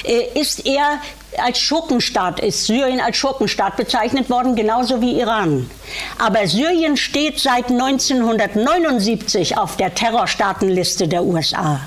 [0.04, 1.00] äh, ist er
[1.38, 5.70] als Schurkenstaat, ist Syrien als Schurkenstaat bezeichnet worden, genauso wie Iran.
[6.18, 11.80] Aber Syrien steht seit 1979 auf der Terrorstaatenliste der USA.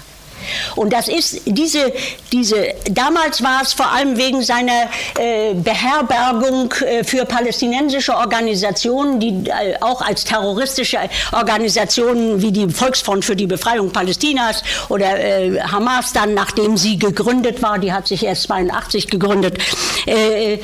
[0.76, 1.94] Und das ist diese,
[2.32, 9.50] diese, damals war es vor allem wegen seiner äh, Beherbergung äh, für palästinensische Organisationen, die
[9.50, 10.98] äh, auch als terroristische
[11.32, 17.62] Organisationen wie die Volksfront für die Befreiung Palästinas oder äh, Hamas dann, nachdem sie gegründet
[17.62, 19.58] war, die hat sich erst 82 gegründet,
[20.06, 20.60] äh,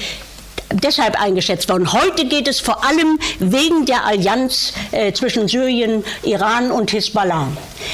[0.83, 1.91] deshalb eingeschätzt worden.
[1.93, 7.47] Heute geht es vor allem wegen der Allianz äh, zwischen Syrien, Iran und Hisbollah.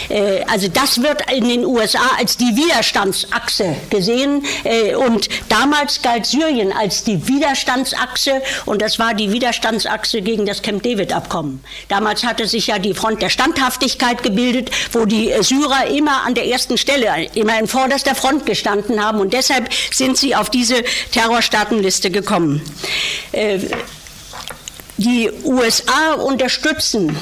[0.10, 6.26] Äh, also das wird in den USA als die Widerstandsachse gesehen äh, und damals galt
[6.26, 11.64] Syrien als die Widerstandsachse und das war die Widerstandsachse gegen das Camp David Abkommen.
[11.88, 16.48] Damals hatte sich ja die Front der Standhaftigkeit gebildet, wo die Syrer immer an der
[16.48, 22.12] ersten Stelle, immer in vorderster Front gestanden haben und deshalb sind sie auf diese Terrorstaatenliste
[22.12, 22.62] gekommen.
[23.34, 23.58] Uh,
[24.98, 27.18] die USA unterstützen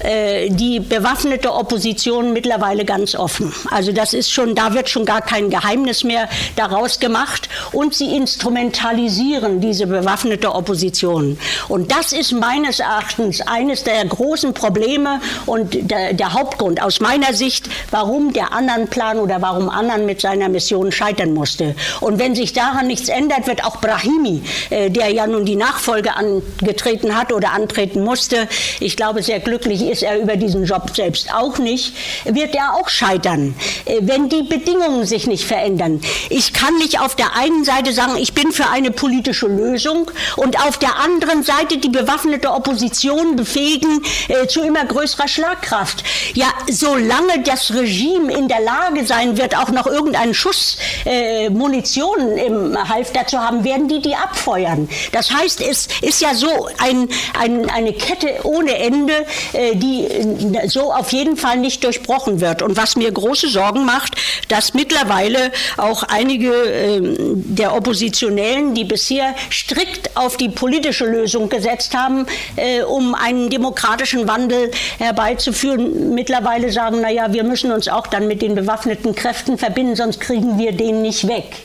[0.00, 3.52] äh, die bewaffnete Opposition mittlerweile ganz offen.
[3.70, 8.14] Also das ist schon, da wird schon gar kein Geheimnis mehr daraus gemacht und sie
[8.14, 11.38] instrumentalisieren diese bewaffnete Opposition.
[11.68, 17.32] Und das ist meines Erachtens eines der großen Probleme und der, der Hauptgrund aus meiner
[17.32, 21.74] Sicht, warum der anderen Plan oder warum anderen mit seiner Mission scheitern musste.
[22.00, 26.14] Und wenn sich daran nichts ändert, wird auch Brahimi, äh, der ja nun die Nachfolge
[26.14, 28.48] angetreten hat oder antreten musste,
[28.80, 32.88] ich glaube, sehr glücklich ist er über diesen Job selbst auch nicht, wird er auch
[32.88, 36.00] scheitern, äh, wenn die Bedingungen sich nicht verändern.
[36.30, 40.58] Ich kann nicht auf der einen Seite sagen, ich bin für eine politische Lösung und
[40.66, 46.04] auf der anderen Seite die bewaffnete Opposition befähigen äh, zu immer größerer Schlagkraft.
[46.34, 52.36] Ja, solange das Regime in der Lage sein wird, auch noch irgendeinen Schuss äh, Munition
[52.36, 54.88] im Halfter zu haben, werden die die abfeuern.
[55.12, 57.03] Das heißt, es ist ja so ein,
[57.38, 59.12] ein, eine Kette ohne Ende,
[59.52, 62.62] äh, die äh, so auf jeden Fall nicht durchbrochen wird.
[62.62, 64.14] Und was mir große Sorgen macht,
[64.48, 71.94] dass mittlerweile auch einige äh, der Oppositionellen, die bisher strikt auf die politische Lösung gesetzt
[71.94, 78.28] haben, äh, um einen demokratischen Wandel herbeizuführen, mittlerweile sagen, naja, wir müssen uns auch dann
[78.28, 81.64] mit den bewaffneten Kräften verbinden, sonst kriegen wir den nicht weg.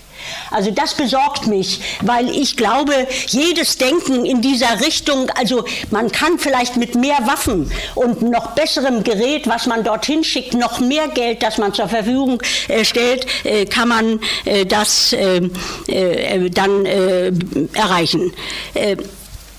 [0.52, 6.40] Also das besorgt mich, weil ich glaube, jedes Denken in dieser Richtung, also man kann
[6.40, 11.44] vielleicht mit mehr Waffen und noch besserem Gerät, was man dorthin schickt, noch mehr Geld,
[11.44, 15.42] das man zur Verfügung äh, stellt, äh, kann man äh, das äh,
[15.88, 17.32] äh, dann äh,
[17.74, 18.34] erreichen.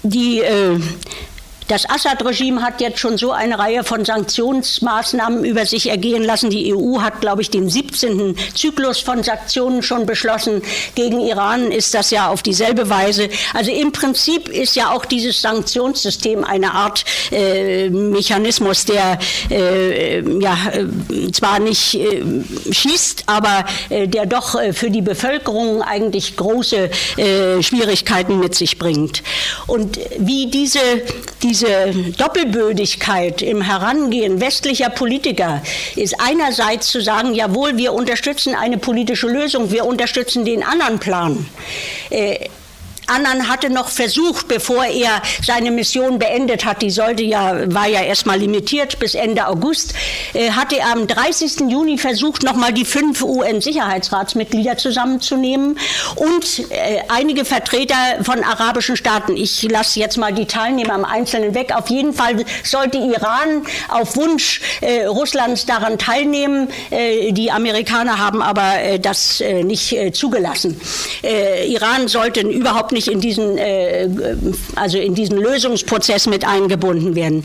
[0.03, 0.43] die
[1.71, 6.51] das Assad-Regime hat jetzt schon so eine Reihe von Sanktionsmaßnahmen über sich ergehen lassen.
[6.51, 8.35] Die EU hat, glaube ich, den 17.
[8.55, 10.63] Zyklus von Sanktionen schon beschlossen.
[10.97, 13.29] Gegen Iran ist das ja auf dieselbe Weise.
[13.55, 20.57] Also im Prinzip ist ja auch dieses Sanktionssystem eine Art äh, Mechanismus, der äh, ja
[20.73, 22.25] äh, zwar nicht äh,
[22.73, 26.91] schießt, aber äh, der doch äh, für die Bevölkerung eigentlich große
[27.61, 29.23] Schwierigkeiten mit sich bringt.
[29.67, 30.81] Und wie diese,
[31.43, 35.63] diese diese Doppelbödigkeit im Herangehen westlicher Politiker
[35.97, 41.47] ist einerseits zu sagen, jawohl, wir unterstützen eine politische Lösung, wir unterstützen den anderen Plan.
[42.11, 42.49] Äh,
[43.11, 48.03] Annan hatte noch versucht, bevor er seine Mission beendet hat, die sollte ja, war ja
[48.03, 49.95] erstmal limitiert bis Ende August,
[50.33, 51.69] äh, hatte er am 30.
[51.69, 55.79] Juni versucht, nochmal die fünf UN-Sicherheitsratsmitglieder zusammenzunehmen
[56.17, 59.37] und äh, einige Vertreter von arabischen Staaten.
[59.37, 61.73] Ich lasse jetzt mal die Teilnehmer im Einzelnen weg.
[61.75, 66.69] Auf jeden Fall sollte Iran auf Wunsch äh, Russlands daran teilnehmen.
[66.91, 70.81] Die Amerikaner haben aber das nicht zugelassen.
[71.23, 74.09] Iran sollte überhaupt nicht natürlich in diesen, äh,
[74.77, 77.45] also in diesen Lösungsprozess mit eingebunden werden.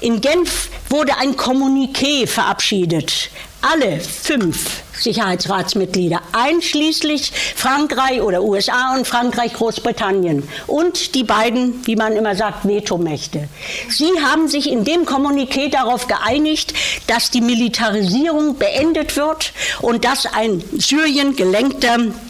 [0.00, 3.30] In Genf wurde ein Kommuniqué verabschiedet.
[3.60, 12.14] Alle fünf Sicherheitsratsmitglieder, einschließlich Frankreich oder USA und Frankreich, Großbritannien und die beiden, wie man
[12.14, 13.48] immer sagt, Vetomächte.
[13.88, 16.72] Sie haben sich in dem Kommuniqué darauf geeinigt,
[17.08, 22.27] dass die Militarisierung beendet wird und dass ein Syrien gelenkter äh,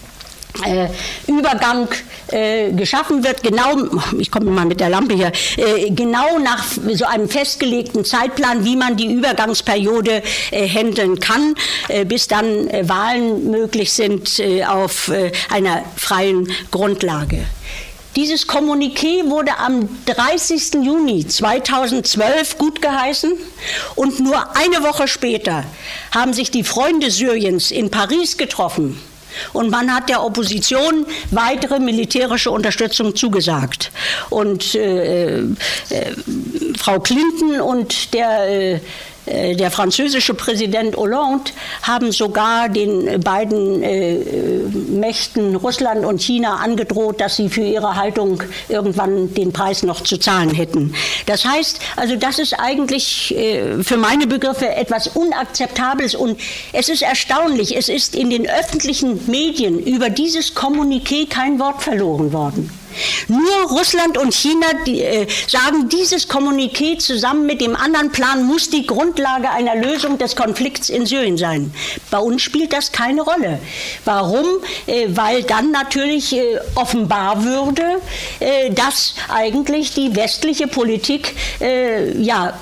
[1.27, 1.89] Übergang
[2.31, 3.77] äh, geschaffen wird, genau,
[4.19, 8.77] ich komme mal mit der Lampe hier, äh, genau nach so einem festgelegten Zeitplan, wie
[8.77, 11.55] man die Übergangsperiode äh, handeln kann,
[11.89, 15.11] äh, bis dann äh, Wahlen möglich sind auf
[15.51, 17.45] einer freien Grundlage.
[18.17, 20.85] Dieses Kommuniqué wurde am 30.
[20.85, 23.33] Juni 2012 gut geheißen
[23.95, 25.65] und nur eine Woche später
[26.11, 29.01] haben sich die Freunde Syriens in Paris getroffen
[29.53, 33.91] und man hat der Opposition weitere militärische Unterstützung zugesagt.
[34.31, 35.45] Und äh, äh,
[36.79, 38.81] Frau Clinton und der äh, äh,
[39.29, 41.51] der französische Präsident Hollande
[41.83, 44.15] haben sogar den beiden äh,
[44.91, 50.19] Mächten Russland und China angedroht, dass sie für ihre Haltung irgendwann den Preis noch zu
[50.19, 50.95] zahlen hätten.
[51.27, 56.39] Das heißt, also das ist eigentlich äh, für meine Begriffe etwas Unakzeptables und
[56.73, 62.33] es ist erstaunlich, es ist in den öffentlichen Medien über dieses Kommuniqué kein Wort verloren
[62.33, 62.78] worden.
[63.29, 68.71] Nur Russland und China die, äh, sagen, dieses Kommuniqué zusammen mit dem anderen Plan muss
[68.71, 71.73] die Grundlage einer Lösung des Konflikts in Syrien sein.
[72.11, 73.59] Bei uns spielt das keine Rolle.
[74.05, 74.47] Warum?
[74.87, 78.01] Äh, weil dann natürlich äh, offenbar würde,
[78.41, 82.59] äh, dass eigentlich die westliche Politik äh, ja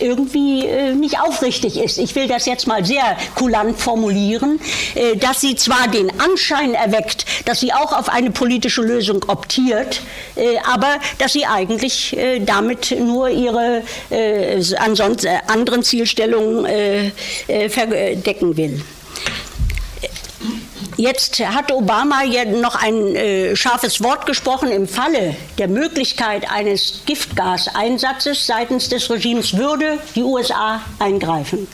[0.00, 1.98] irgendwie äh, nicht aufrichtig ist.
[1.98, 4.60] Ich will das jetzt mal sehr kulant formulieren,
[4.94, 10.02] äh, dass sie zwar den Anschein erweckt, dass sie auch auf eine politische Lösung optiert,
[10.36, 16.68] äh, aber dass sie eigentlich äh, damit nur ihre äh, ansonsten äh, anderen Zielstellungen
[17.68, 18.82] verdecken will.
[20.98, 27.02] Jetzt hat Obama ja noch ein äh, scharfes Wort gesprochen im Falle der Möglichkeit eines
[27.06, 31.68] Giftgaseinsatzes seitens des Regimes würde die USA eingreifen.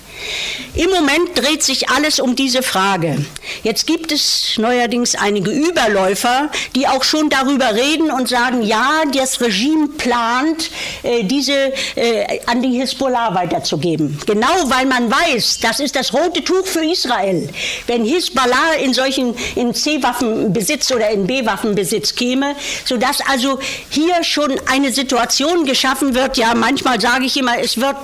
[0.74, 3.24] Im Moment dreht sich alles um diese Frage.
[3.62, 9.40] Jetzt gibt es neuerdings einige Überläufer, die auch schon darüber reden und sagen, ja, das
[9.40, 10.70] Regime plant,
[11.02, 14.18] äh, diese äh, an die Hisbollah weiterzugeben.
[14.26, 17.48] Genau weil man weiß, das ist das rote Tuch für Israel.
[17.86, 23.58] Wenn Hisbollah in solchen in C-Waffenbesitz oder in B-Waffenbesitz käme, sodass also
[23.90, 27.96] hier schon eine Situation geschaffen wird, ja, manchmal sage ich immer, es wird,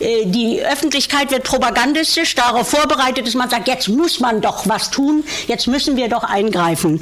[0.00, 4.90] äh, die Öffentlichkeit wird propagandistisch darauf vorbereitet, dass man sagt, jetzt muss man doch was
[4.90, 7.00] tun, jetzt müssen wir doch eingreifen.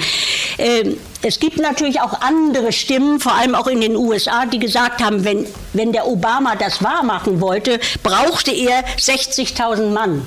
[0.58, 5.02] Ähm, es gibt natürlich auch andere Stimmen, vor allem auch in den USA, die gesagt
[5.02, 10.24] haben, wenn, wenn der Obama das wahrmachen wollte, brauchte er 60.000 Mann.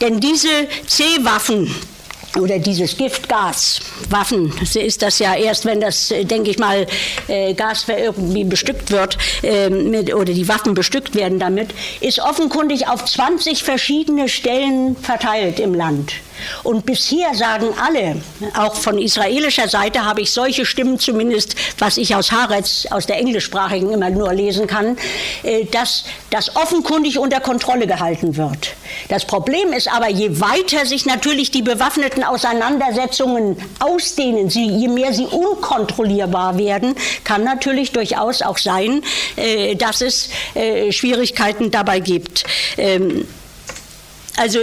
[0.00, 1.74] Denn diese C-Waffen,
[2.38, 6.86] oder dieses Giftgas, Waffen, ist das ja erst, wenn das, äh, denke ich mal,
[7.28, 12.88] äh, Gas irgendwie bestückt wird äh, mit, oder die Waffen bestückt werden damit, ist offenkundig
[12.88, 16.14] auf 20 verschiedene Stellen verteilt im Land.
[16.62, 18.20] Und bisher sagen alle,
[18.56, 23.18] auch von israelischer Seite habe ich solche Stimmen zumindest, was ich aus Haaretz, aus der
[23.18, 24.96] englischsprachigen immer nur lesen kann,
[25.42, 28.74] äh, dass das offenkundig unter Kontrolle gehalten wird.
[29.08, 35.26] Das Problem ist aber, je weiter sich natürlich die bewaffneten Auseinandersetzungen ausdehnen, je mehr sie
[35.26, 39.02] unkontrollierbar werden, kann natürlich durchaus auch sein,
[39.36, 42.44] äh, dass es äh, Schwierigkeiten dabei gibt.
[42.76, 43.26] Ähm,
[44.36, 44.58] also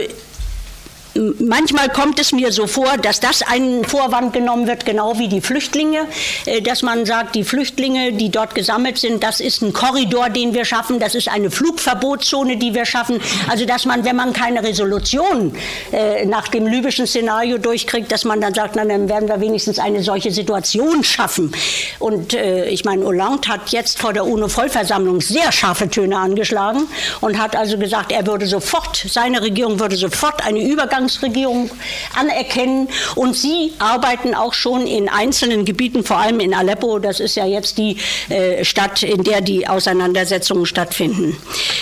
[1.15, 5.41] manchmal kommt es mir so vor, dass das ein Vorwand genommen wird, genau wie die
[5.41, 6.07] Flüchtlinge,
[6.45, 10.53] äh, dass man sagt, die Flüchtlinge, die dort gesammelt sind, das ist ein Korridor, den
[10.53, 13.19] wir schaffen, das ist eine Flugverbotszone, die wir schaffen.
[13.49, 15.53] Also dass man, wenn man keine Resolution
[15.91, 19.79] äh, nach dem libyschen Szenario durchkriegt, dass man dann sagt, na, dann werden wir wenigstens
[19.79, 21.51] eine solche Situation schaffen.
[21.99, 26.87] Und äh, ich meine, Hollande hat jetzt vor der UNO-Vollversammlung sehr scharfe Töne angeschlagen
[27.21, 31.69] und hat also gesagt, er würde sofort, seine Regierung würde sofort eine Übergangs Übergangsregierung
[32.15, 32.87] anerkennen.
[33.15, 36.99] Und sie arbeiten auch schon in einzelnen Gebieten, vor allem in Aleppo.
[36.99, 37.97] Das ist ja jetzt die
[38.29, 41.37] äh, Stadt, in der die Auseinandersetzungen stattfinden.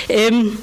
[0.09, 0.57] Ähm,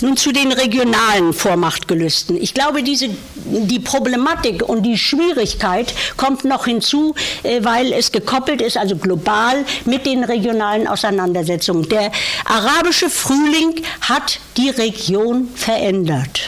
[0.00, 2.36] nun zu den regionalen Vormachtgelüsten.
[2.36, 8.60] Ich glaube, diese, die Problematik und die Schwierigkeit kommt noch hinzu, äh, weil es gekoppelt
[8.60, 11.88] ist, also global, mit den regionalen Auseinandersetzungen.
[11.88, 12.10] Der
[12.44, 16.40] arabische Frühling hat die Region verändert.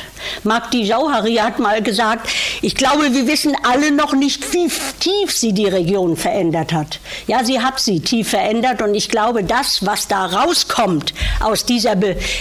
[0.44, 2.28] Magdi Jauhari hat mal gesagt,
[2.62, 7.00] Ich glaube, wir wissen alle noch nicht, wie tief sie die Region verändert hat.
[7.26, 11.94] Ja, sie hat sie tief verändert und ich glaube, das, was da rauskommt aus, dieser,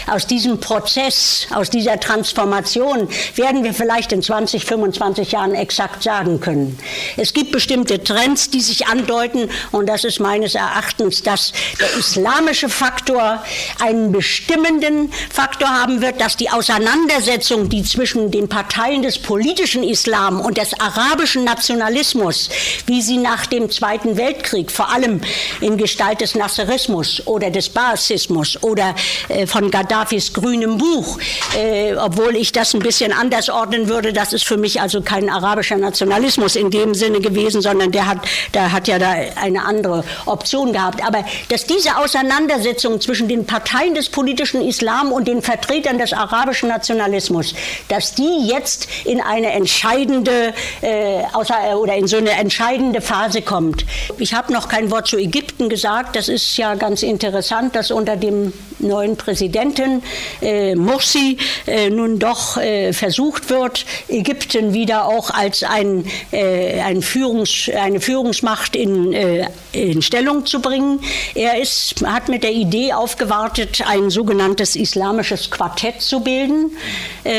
[0.07, 6.39] aus diesem Prozess, aus dieser Transformation, werden wir vielleicht in 20, 25 Jahren exakt sagen
[6.39, 6.79] können.
[7.17, 12.69] Es gibt bestimmte Trends, die sich andeuten und das ist meines Erachtens, dass der islamische
[12.69, 13.43] Faktor
[13.81, 20.39] einen bestimmenden Faktor haben wird, dass die Auseinandersetzung, die zwischen den Parteien des politischen Islam
[20.39, 22.49] und des arabischen Nationalismus,
[22.85, 25.21] wie sie nach dem Zweiten Weltkrieg, vor allem
[25.61, 28.95] in Gestalt des Nasserismus oder des Baasismus oder
[29.29, 31.17] äh, von Gaddafis grünem Buch,
[31.57, 35.29] äh, obwohl ich das ein bisschen anders ordnen würde, das ist für mich also kein
[35.29, 38.19] arabischer Nationalismus in dem Sinne gewesen, sondern der hat,
[38.53, 41.03] der hat ja da eine andere Option gehabt.
[41.05, 46.69] Aber dass diese Auseinandersetzung zwischen den Parteien des politischen Islam und den Vertretern des arabischen
[46.69, 47.54] Nationalismus,
[47.87, 53.85] dass die jetzt in eine entscheidende äh, außer, oder in so eine entscheidende Phase kommt.
[54.17, 56.15] Ich habe noch kein Wort zu Ägypten gesagt.
[56.15, 60.03] Das ist ja ganz interessant, dass unter dem neuen Präsidenten
[60.41, 61.37] äh, Morsi
[61.67, 67.99] äh, nun doch äh, versucht wird, Ägypten wieder auch als ein, äh, ein Führungs-, eine
[67.99, 70.99] Führungsmacht in, äh, in Stellung zu bringen.
[71.33, 76.71] Er ist, hat mit der Idee aufgewartet, ein sogenanntes islamisches Quartett zu bilden.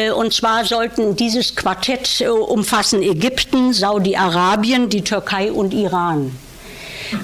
[0.07, 6.37] Äh, und zwar sollten dieses Quartett umfassen Ägypten, Saudi-Arabien, die Türkei und Iran.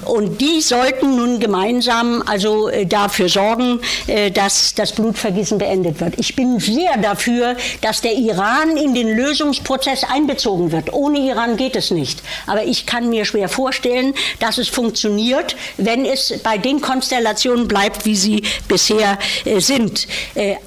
[0.05, 6.15] Und die sollten nun gemeinsam also äh, dafür sorgen, äh, dass das Blutvergießen beendet wird.
[6.17, 10.93] Ich bin sehr dafür, dass der Iran in den Lösungsprozess einbezogen wird.
[10.93, 12.21] Ohne Iran geht es nicht.
[12.47, 18.05] Aber ich kann mir schwer vorstellen, dass es funktioniert, wenn es bei den Konstellationen bleibt,
[18.05, 20.07] wie sie bisher äh, sind.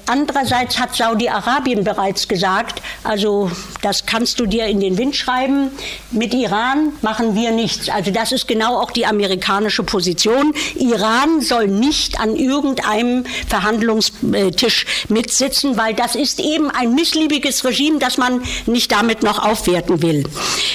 [0.05, 3.51] Andererseits hat Saudi-Arabien bereits gesagt, also
[3.81, 5.71] das kannst du dir in den Wind schreiben,
[6.11, 7.89] mit Iran machen wir nichts.
[7.89, 10.53] Also das ist genau auch die amerikanische Position.
[10.75, 18.17] Iran soll nicht an irgendeinem Verhandlungstisch mitsitzen, weil das ist eben ein missliebiges Regime, das
[18.17, 20.23] man nicht damit noch aufwerten will.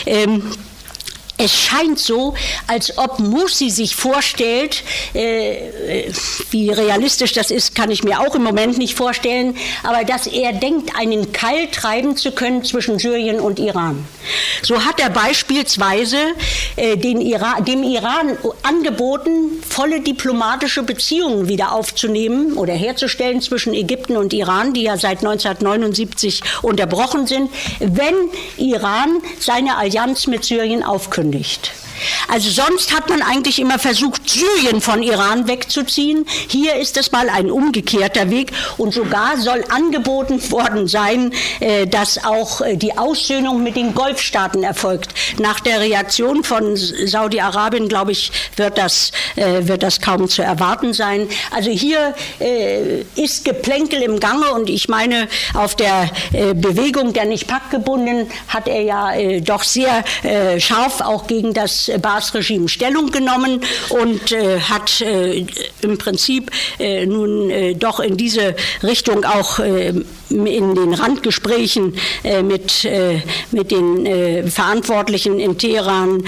[0.07, 0.43] Ähm,
[1.43, 2.34] es scheint so,
[2.68, 6.11] als ob Musi sich vorstellt, äh,
[6.51, 10.53] wie realistisch das ist, kann ich mir auch im Moment nicht vorstellen, aber dass er
[10.53, 14.07] denkt, einen Keil treiben zu können zwischen Syrien und Iran.
[14.62, 16.16] So hat er beispielsweise
[16.76, 24.32] äh, Iran, dem Iran angeboten, volle diplomatische Beziehungen wieder aufzunehmen oder herzustellen zwischen Ägypten und
[24.32, 28.14] Iran, die ja seit 1979 unterbrochen sind, wenn
[28.59, 31.72] Iran seine Allianz mit Syrien aufkündigt nicht.
[32.28, 36.26] Also sonst hat man eigentlich immer versucht, Syrien von Iran wegzuziehen.
[36.48, 42.24] Hier ist es mal ein umgekehrter Weg und sogar soll angeboten worden sein, äh, dass
[42.24, 45.14] auch äh, die Aussöhnung mit den Golfstaaten erfolgt.
[45.38, 50.92] Nach der Reaktion von Saudi-Arabien, glaube ich, wird das, äh, wird das kaum zu erwarten
[50.92, 51.28] sein.
[51.50, 52.14] Also hier
[53.16, 56.11] ist Geplänkel im Gange und ich meine, auf der
[56.55, 60.05] Bewegung der nicht packgebunden hat er ja doch sehr
[60.59, 65.47] scharf auch gegen das Baas-Regime Stellung genommen und äh, hat äh,
[65.82, 69.93] im Prinzip äh, nun äh, doch in diese Richtung auch äh,
[70.33, 72.89] in den Randgesprächen äh, mit,
[73.51, 76.24] mit den Verantwortlichen in Teheran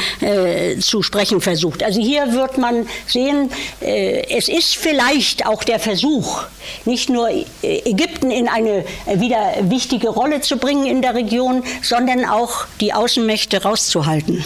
[0.81, 1.83] zu sprechen versucht.
[1.83, 3.51] Also hier wird man sehen,
[3.81, 6.45] es ist vielleicht auch der Versuch,
[6.85, 7.29] nicht nur
[7.63, 13.63] Ägypten in eine wieder wichtige Rolle zu bringen in der Region, sondern auch die Außenmächte
[13.63, 14.45] rauszuhalten.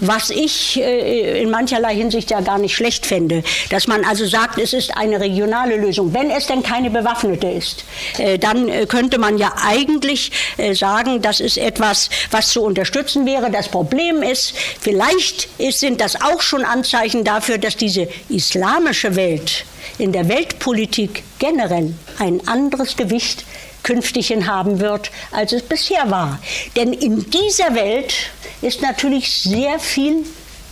[0.00, 4.58] Was ich äh, in mancherlei Hinsicht ja gar nicht schlecht fände, dass man also sagt,
[4.58, 6.14] es ist eine regionale Lösung.
[6.14, 7.84] Wenn es denn keine bewaffnete ist,
[8.18, 10.32] äh, dann äh, könnte man ja eigentlich
[10.72, 13.50] sagen, das ist etwas, was zu unterstützen wäre.
[13.50, 19.64] Das Problem ist, vielleicht sind das auch schon Anzeichen dafür, dass diese islamische Welt
[19.98, 23.44] in der Weltpolitik generell ein anderes Gewicht
[23.82, 26.38] künftig haben wird, als es bisher war.
[26.76, 28.12] Denn in dieser Welt
[28.60, 30.24] ist natürlich sehr viel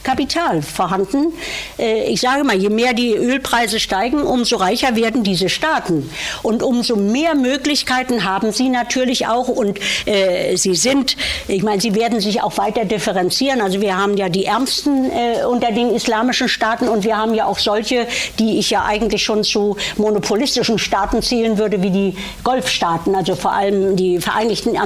[0.07, 1.33] Kapital vorhanden.
[1.81, 6.09] Äh, ich sage mal, je mehr die Ölpreise steigen, umso reicher werden diese Staaten.
[6.45, 9.49] Und umso mehr Möglichkeiten haben sie natürlich auch.
[9.49, 11.17] Und äh, sie sind,
[11.49, 13.61] ich meine, sie werden sich auch weiter differenzieren.
[13.61, 17.47] Also wir haben ja die Ärmsten äh, unter den islamischen Staaten und wir haben ja
[17.47, 18.07] auch solche,
[18.39, 23.17] die ich ja eigentlich schon zu monopolistischen Staaten zählen würde, wie die Golfstaaten.
[23.17, 24.77] Also vor allem die Vereinigten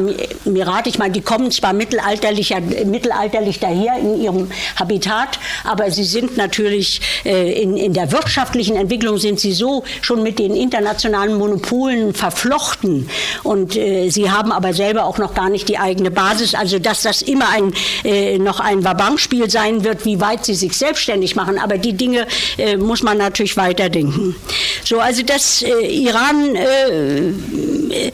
[0.47, 0.89] Emirate.
[0.89, 2.55] Ich meine, die kommen zwar mittelalterlich,
[2.87, 8.77] mittelalterlich daher in ihrem Habitat, Tat, aber sie sind natürlich äh, in, in der wirtschaftlichen
[8.77, 13.11] Entwicklung sind sie so schon mit den internationalen Monopolen verflochten
[13.43, 16.55] und äh, sie haben aber selber auch noch gar nicht die eigene Basis.
[16.55, 17.73] Also dass das immer ein,
[18.05, 21.59] äh, noch ein Wabankspiel sein wird, wie weit sie sich selbstständig machen.
[21.59, 24.37] Aber die Dinge äh, muss man natürlich weiterdenken.
[24.85, 28.13] So, also das äh, Iran äh,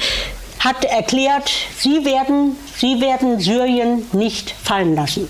[0.60, 5.28] hat erklärt, sie werden, sie werden Syrien nicht fallen lassen.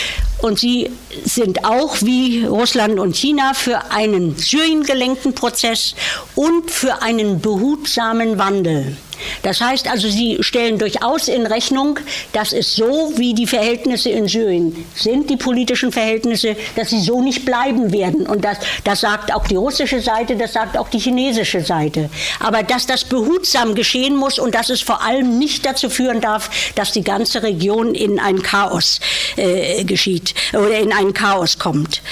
[0.43, 0.91] Und sie
[1.25, 5.95] sind auch wie Russland und China für einen Syrien gelenkten Prozess
[6.35, 8.99] und für einen behutsamen Wandel.
[9.43, 11.99] Das heißt also, Sie stellen durchaus in Rechnung,
[12.33, 17.23] dass es so, wie die Verhältnisse in Syrien sind, die politischen Verhältnisse, dass sie so
[17.23, 18.27] nicht bleiben werden.
[18.27, 22.11] Und das, das sagt auch die russische Seite, das sagt auch die chinesische Seite.
[22.41, 26.51] Aber dass das behutsam geschehen muss und dass es vor allem nicht dazu führen darf,
[26.75, 29.01] dass die ganze Region in ein Chaos
[29.37, 32.03] äh, geschieht oder in ein Chaos kommt.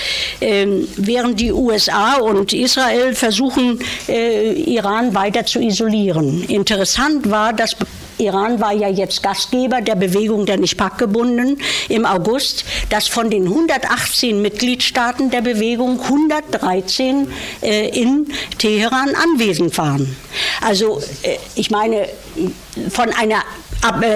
[0.40, 6.44] Ähm, während die USA und Israel versuchen, äh, Iran weiter zu isolieren.
[6.44, 7.74] Interessant Interessant war, dass
[8.18, 14.40] Iran war ja jetzt Gastgeber der Bewegung der Nicht-Pack-Gebundenen im August, dass von den 118
[14.40, 17.26] Mitgliedstaaten der Bewegung 113
[17.62, 18.28] äh, in
[18.58, 20.16] Teheran anwesend waren.
[20.60, 22.08] Also äh, ich meine,
[22.88, 23.42] von einer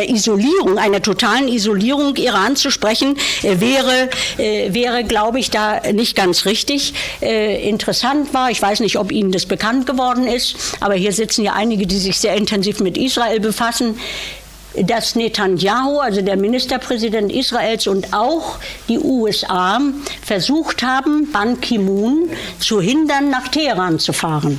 [0.09, 4.09] Isolierung, einer totalen Isolierung Iran zu sprechen, äh, wäre,
[4.39, 6.95] äh, wäre glaube ich, da nicht ganz richtig.
[7.21, 11.45] Äh, interessant war, ich weiß nicht, ob Ihnen das bekannt geworden ist, aber hier sitzen
[11.45, 13.99] ja einige, die sich sehr intensiv mit Israel befassen
[14.83, 18.59] dass Netanyahu, also der Ministerpräsident Israels und auch
[18.91, 19.81] die USA
[20.23, 24.59] versucht haben, Ban Ki-moon zu hindern, nach Teheran zu fahren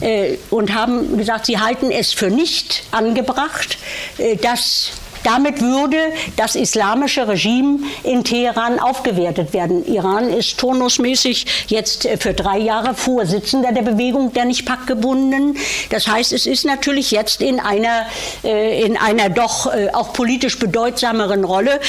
[0.00, 3.78] äh, und haben gesagt, sie halten es für nicht angebracht,
[4.18, 4.92] äh, dass
[5.24, 5.96] damit würde
[6.36, 9.84] das islamische Regime in Teheran aufgewertet werden.
[9.84, 15.56] Iran ist turnusmäßig jetzt äh, für drei Jahre Vorsitzender der Bewegung der Nicht-Pack-Gebundenen.
[15.90, 18.06] Das heißt, es ist natürlich jetzt in einer,
[18.42, 21.80] in einer doch auch politisch bedeutsameren Rolle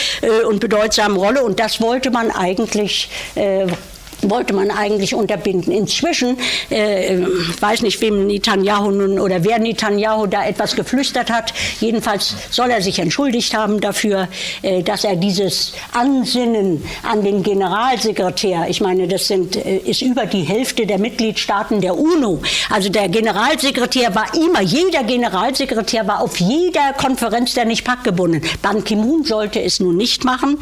[0.47, 1.43] und bedeutsamen Rolle.
[1.43, 3.09] Und das wollte man eigentlich
[4.22, 5.72] wollte man eigentlich unterbinden.
[5.72, 6.38] Inzwischen,
[6.70, 7.20] äh,
[7.59, 12.82] weiß nicht, wem Netanyahu nun oder wer Netanyahu da etwas geflüstert hat, jedenfalls soll er
[12.82, 14.28] sich entschuldigt haben dafür,
[14.61, 20.26] äh, dass er dieses Ansinnen an den Generalsekretär, ich meine, das sind, äh, ist über
[20.26, 26.38] die Hälfte der Mitgliedstaaten der UNO, also der Generalsekretär war immer, jeder Generalsekretär war auf
[26.38, 28.41] jeder Konferenz der Nicht-Pack gebunden.
[28.61, 30.57] Ban Ki-moon sollte es nun nicht machen,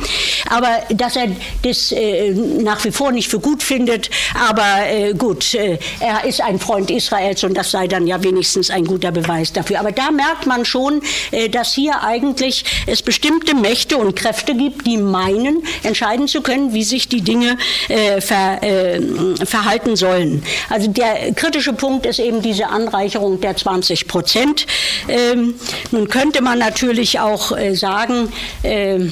[0.50, 1.28] aber dass er
[1.64, 4.10] das äh, nach wie vor nicht für gut findet.
[4.50, 8.72] Aber äh, gut, äh, er ist ein Freund Israels und das sei dann ja wenigstens
[8.72, 9.80] ein guter Beweis dafür.
[9.80, 14.88] Aber da merkt man schon, äh, dass hier eigentlich es bestimmte Mächte und Kräfte gibt,
[14.88, 19.00] die meinen, entscheiden zu können, wie sich die Dinge äh, ver, äh,
[19.46, 20.44] verhalten sollen.
[20.72, 24.66] Also der kritische Punkt ist eben diese Anreicherung der 20 Prozent.
[25.08, 25.54] Ähm,
[25.92, 28.34] nun könnte man natürlich auch äh, sagen,
[28.64, 29.12] ähm,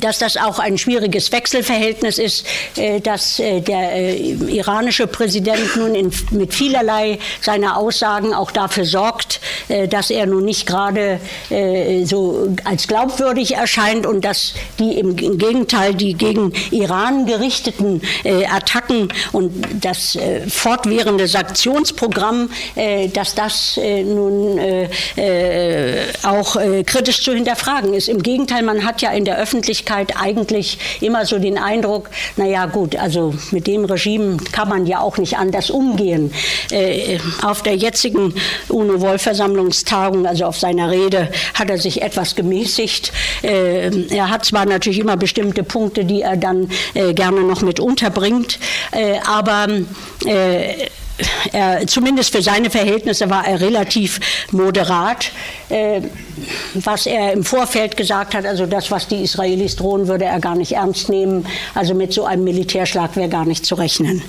[0.00, 5.94] dass das auch ein schwieriges Wechselverhältnis ist, äh, dass äh, der äh, iranische Präsident nun
[5.94, 9.40] in, mit vielerlei seiner Aussagen auch dafür sorgt,
[9.90, 11.20] dass er nun nicht gerade
[12.04, 19.52] so als glaubwürdig erscheint und dass die im Gegenteil die gegen Iran gerichteten Attacken und
[19.80, 20.18] das
[20.48, 22.50] fortwährende Sanktionsprogramm,
[23.12, 24.60] dass das nun
[26.22, 28.08] auch kritisch zu hinterfragen ist.
[28.08, 32.96] Im Gegenteil, man hat ja in der Öffentlichkeit eigentlich immer so den Eindruck, naja gut,
[32.96, 36.32] also mit dem Regime kann man ja auch nicht anders umgehen.
[37.42, 38.34] Auf der jetzigen
[38.68, 43.12] UNO-Vollversammlungstagung, also auf seiner Rede, hat er sich etwas gemäßigt.
[43.42, 47.80] Äh, er hat zwar natürlich immer bestimmte Punkte, die er dann äh, gerne noch mit
[47.80, 48.58] unterbringt,
[48.92, 49.66] äh, aber
[51.52, 54.20] er, zumindest für seine Verhältnisse war er relativ
[54.52, 55.30] moderat.
[55.68, 56.02] Äh,
[56.74, 60.54] was er im Vorfeld gesagt hat, also das, was die Israelis drohen, würde er gar
[60.54, 61.46] nicht ernst nehmen.
[61.74, 64.22] Also mit so einem Militärschlag wäre gar nicht zu rechnen.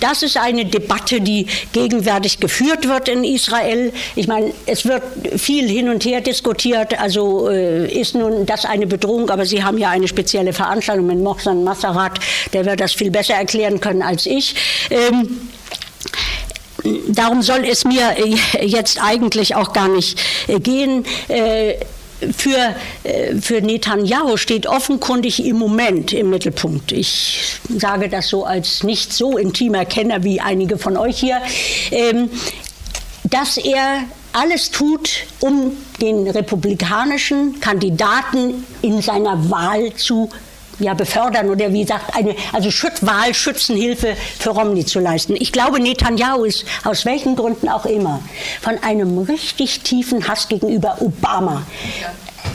[0.00, 3.92] Das ist eine Debatte, die gegenwärtig geführt wird in Israel.
[4.14, 5.02] Ich meine, es wird
[5.36, 6.98] viel hin und her diskutiert.
[6.98, 11.18] Also äh, ist nun das eine Bedrohung, aber Sie haben ja eine spezielle Veranstaltung mit
[11.18, 12.20] Mohsen Massarat,
[12.52, 14.54] der wird das viel besser erklären können als ich.
[14.90, 15.48] Ähm,
[17.08, 21.74] darum soll es mir äh, jetzt eigentlich auch gar nicht äh, gehen äh,
[22.36, 22.74] für,
[23.40, 26.90] für Netanyahu steht offenkundig im Moment im Mittelpunkt.
[26.90, 31.40] Ich sage das so als nicht so intimer Kenner wie einige von euch hier,
[31.92, 32.28] ähm,
[33.22, 34.02] dass er
[34.32, 40.28] alles tut, um den republikanischen Kandidaten in seiner Wahl zu
[40.78, 45.36] ja, befördern oder wie gesagt, eine also Schüt Wahlschützenhilfe für Romney zu leisten.
[45.36, 48.20] Ich glaube, Netanyahu ist aus welchen Gründen auch immer
[48.60, 51.62] von einem richtig tiefen Hass gegenüber Obama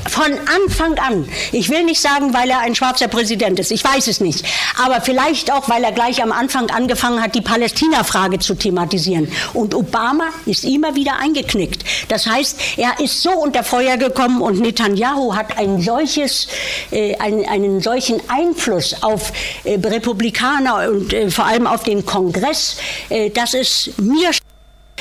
[0.10, 0.32] von
[0.64, 1.28] Anfang an.
[1.52, 4.46] Ich will nicht sagen, weil er ein schwarzer Präsident ist, ich weiß es nicht.
[4.84, 9.32] Aber vielleicht auch, weil er gleich am Anfang angefangen hat, die Palästina-Frage zu thematisieren.
[9.54, 11.84] Und Obama ist immer wieder eingeknickt.
[12.08, 16.48] Das heißt, er ist so unter Feuer gekommen und Netanyahu hat ein solches,
[16.92, 19.32] äh, einen, einen solchen Einfluss auf
[19.64, 22.78] äh, Republikaner und äh, vor allem auf den Kongress,
[23.10, 24.32] äh, dass es mir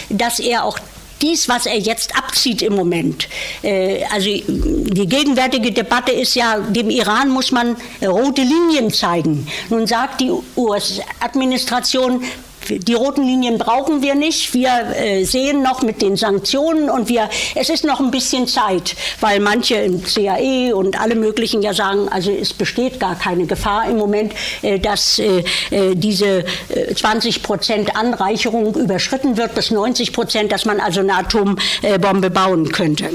[0.09, 0.79] dass er auch
[1.23, 3.29] dies, was er jetzt abzieht im Moment,
[3.63, 9.47] äh, also die gegenwärtige Debatte ist ja, dem Iran muss man rote Linien zeigen.
[9.71, 12.23] Nun sagt die US-Administration,
[12.69, 14.55] die roten Linien brauchen wir nicht.
[14.55, 18.95] Wir äh, sehen noch mit den Sanktionen und wir, es ist noch ein bisschen Zeit,
[19.21, 23.89] weil manche im CAE und alle möglichen ja sagen, also es besteht gar keine Gefahr
[23.89, 24.33] im Moment,
[24.63, 26.45] äh, dass äh, äh diese
[26.95, 32.71] 20 äh, Prozent Anreicherung überschritten wird bis 90 Prozent, dass man also eine Atombombe bauen
[32.71, 33.11] könnte.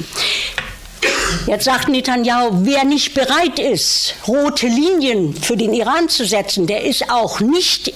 [1.46, 6.84] Jetzt sagt Netanyahu, wer nicht bereit ist, rote Linien für den Iran zu setzen, der
[6.84, 7.94] ist auch nicht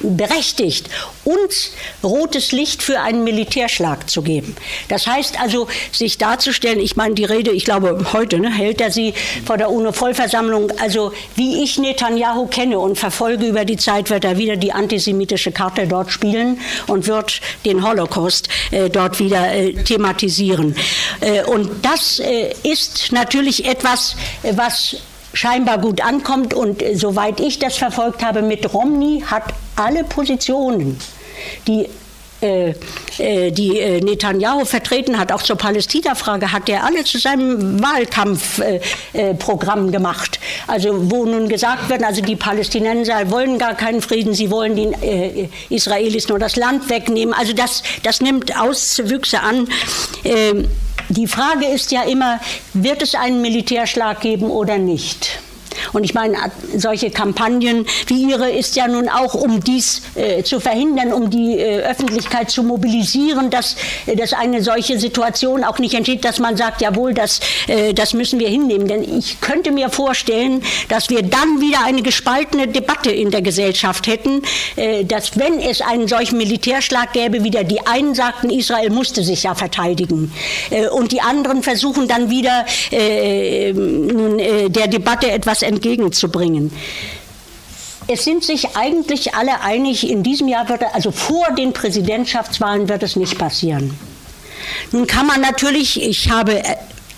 [0.00, 0.88] berechtigt,
[1.24, 4.56] uns rotes Licht für einen Militärschlag zu geben.
[4.88, 8.90] Das heißt also, sich darzustellen, ich meine, die Rede, ich glaube, heute ne, hält er
[8.90, 9.14] sie
[9.44, 14.38] vor der UNO-Vollversammlung, also wie ich Netanyahu kenne und verfolge über die Zeit, wird er
[14.38, 20.76] wieder die antisemitische Karte dort spielen und wird den Holocaust äh, dort wieder äh, thematisieren.
[21.20, 24.96] Äh, und das äh, ist natürlich etwas, äh, was
[25.36, 26.54] scheinbar gut ankommt.
[26.54, 29.42] Und äh, soweit ich das verfolgt habe mit Romney, hat
[29.76, 30.98] alle Positionen,
[31.66, 31.88] die
[32.42, 32.74] äh,
[33.18, 40.38] äh, die Netanyahu vertreten hat, auch zur Palästina-Frage, hat er alle zu seinem Wahlkampfprogramm gemacht.
[40.66, 44.94] Also wo nun gesagt wird, also die Palästinenser wollen gar keinen Frieden, sie wollen den
[45.70, 47.34] Israelis nur das Land wegnehmen.
[47.34, 49.66] Also das, das nimmt Auswüchse an.
[51.08, 52.40] Die Frage ist ja immer,
[52.74, 55.38] wird es einen Militärschlag geben oder nicht?
[55.92, 56.36] Und ich meine,
[56.76, 61.58] solche Kampagnen wie Ihre ist ja nun auch, um dies äh, zu verhindern, um die
[61.58, 66.56] äh, Öffentlichkeit zu mobilisieren, dass, äh, dass eine solche Situation auch nicht entsteht, dass man
[66.56, 68.86] sagt, jawohl, das, äh, das müssen wir hinnehmen.
[68.88, 74.06] Denn ich könnte mir vorstellen, dass wir dann wieder eine gespaltene Debatte in der Gesellschaft
[74.06, 74.42] hätten,
[74.76, 79.42] äh, dass wenn es einen solchen Militärschlag gäbe, wieder die einen sagten, Israel musste sich
[79.42, 80.32] ja verteidigen.
[80.70, 86.72] Äh, und die anderen versuchen dann wieder nun, der Debatte etwas entgegenzubringen.
[88.08, 93.02] Es sind sich eigentlich alle einig, in diesem Jahr wird, also vor den Präsidentschaftswahlen wird
[93.02, 93.98] es nicht passieren.
[94.92, 96.62] Nun kann man natürlich, ich habe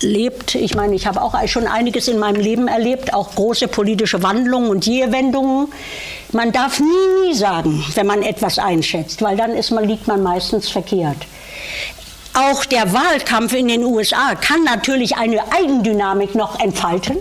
[0.01, 4.23] erlebt, ich meine, ich habe auch schon einiges in meinem Leben erlebt, auch große politische
[4.23, 5.67] Wandlungen und Jehwendungen.
[6.31, 10.23] Man darf nie, nie sagen, wenn man etwas einschätzt, weil dann ist man, liegt man
[10.23, 11.17] meistens verkehrt.
[12.33, 17.17] Auch der Wahlkampf in den USA kann natürlich eine Eigendynamik noch entfalten.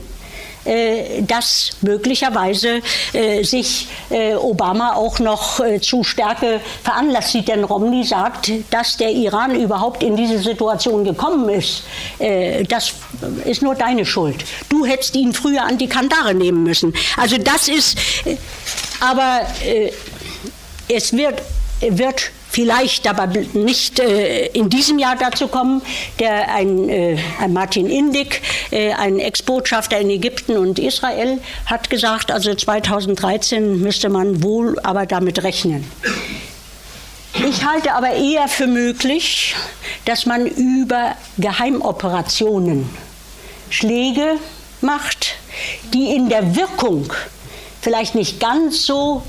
[0.68, 2.82] Äh, dass möglicherweise
[3.14, 7.48] äh, sich äh, Obama auch noch zu Stärke veranlasst sieht.
[7.48, 11.84] Denn Romney sagt, dass der Iran überhaupt in diese Situation gekommen ist,
[12.68, 12.92] das
[13.44, 14.44] ist nur deine Schuld.
[14.68, 16.92] Du hättest ihn früher an die Kandare nehmen müssen.
[17.16, 17.98] Also das ist,
[19.00, 19.40] aber
[20.88, 21.42] es wird,
[21.80, 25.82] wird vielleicht aber nicht äh, in diesem Jahr dazu kommen.
[26.18, 32.30] Der, ein, äh, ein Martin Indig, äh, ein Ex-Botschafter in Ägypten und Israel, hat gesagt,
[32.30, 35.84] also 2013 müsste man wohl aber damit rechnen.
[37.46, 39.54] Ich halte aber eher für möglich,
[40.06, 42.88] dass man über Geheimoperationen
[43.70, 44.38] Schläge
[44.80, 45.34] macht,
[45.92, 47.12] die in der Wirkung
[47.80, 49.22] vielleicht nicht ganz so,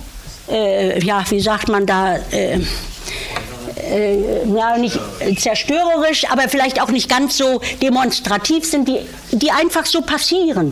[0.52, 2.60] äh, ja, wie sagt man da, äh,
[3.89, 5.00] äh, ja, nicht
[5.38, 9.00] zerstörerisch, aber vielleicht auch nicht ganz so demonstrativ sind, die,
[9.32, 10.72] die einfach so passieren.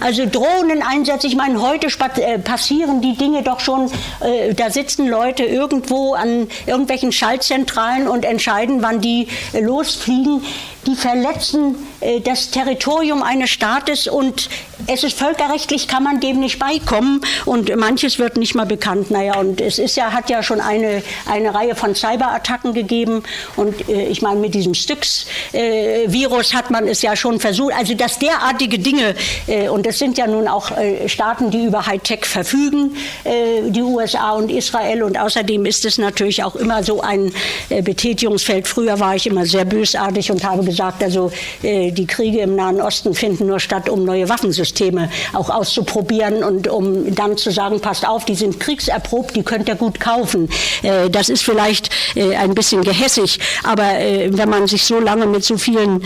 [0.00, 1.88] Also Drohneneinsätze, ich meine, heute
[2.20, 3.90] äh, passieren die Dinge doch schon,
[4.20, 10.42] äh, da sitzen Leute irgendwo an irgendwelchen Schaltzentralen und entscheiden, wann die äh, losfliegen
[10.86, 11.76] die verletzen
[12.24, 14.48] das Territorium eines Staates und
[14.86, 19.10] es ist völkerrechtlich, kann man dem nicht beikommen und manches wird nicht mal bekannt.
[19.10, 23.22] Naja, und es ist ja, hat ja schon eine, eine Reihe von Cyberattacken gegeben
[23.56, 27.74] und äh, ich meine, mit diesem Styx-Virus äh, hat man es ja schon versucht.
[27.74, 29.14] Also, dass derartige Dinge,
[29.46, 33.82] äh, und es sind ja nun auch äh, Staaten, die über Hightech verfügen, äh, die
[33.82, 37.32] USA und Israel und außerdem ist es natürlich auch immer so ein
[37.68, 38.66] Betätigungsfeld.
[38.66, 41.30] Früher war ich immer sehr bösartig und habe gesagt, also
[41.62, 46.68] äh, die Kriege im Nahen Osten finden nur statt, um neue Waffensysteme auch auszuprobieren und
[46.68, 50.48] um dann zu sagen, passt auf, die sind kriegserprobt, die könnt ihr gut kaufen.
[50.82, 55.26] Äh, das ist vielleicht äh, ein bisschen gehässig, aber äh, wenn man sich so lange
[55.26, 56.02] mit so vielen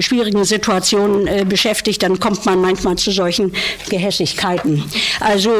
[0.00, 3.52] schwierigen Situationen beschäftigt, dann kommt man manchmal zu solchen
[3.88, 4.84] Gehässigkeiten.
[5.20, 5.50] Also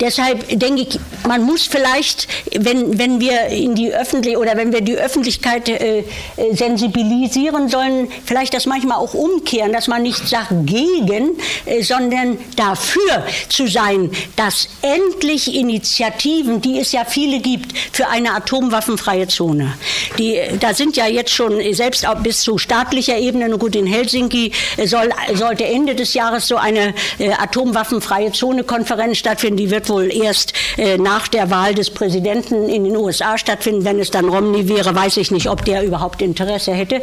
[0.00, 4.80] Deshalb denke ich, man muss vielleicht, wenn, wenn wir in die öffentlich oder wenn wir
[4.80, 6.04] die Öffentlichkeit äh, äh,
[6.52, 11.36] sensibilisieren sollen, vielleicht das manchmal auch umkehren, dass man nicht sagt gegen,
[11.66, 18.32] äh, sondern dafür zu sein, dass endlich Initiativen, die es ja viele gibt, für eine
[18.32, 19.74] atomwaffenfreie Zone.
[20.18, 24.52] Die, da sind ja jetzt schon selbst auch bis zu staatlicher Ebene, gut in Helsinki
[24.76, 29.87] äh, soll, sollte Ende des Jahres so eine äh, atomwaffenfreie Zone Konferenz stattfinden, die wird
[29.88, 33.84] wohl erst äh, nach der Wahl des Präsidenten in den USA stattfinden.
[33.84, 37.02] Wenn es dann Romney wäre, weiß ich nicht, ob der überhaupt Interesse hätte.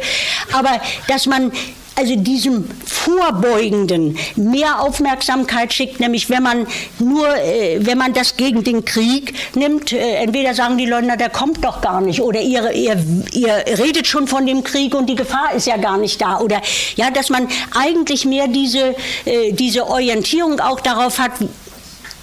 [0.52, 1.52] Aber dass man
[1.96, 6.66] also diesem Vorbeugenden mehr Aufmerksamkeit schickt, nämlich wenn man
[6.98, 11.16] nur, äh, wenn man das gegen den Krieg nimmt, äh, entweder sagen die Leute, na,
[11.16, 15.06] der kommt doch gar nicht, oder ihr, ihr, ihr redet schon von dem Krieg und
[15.06, 16.60] die Gefahr ist ja gar nicht da, oder
[16.96, 21.32] ja, dass man eigentlich mehr diese, äh, diese Orientierung auch darauf hat,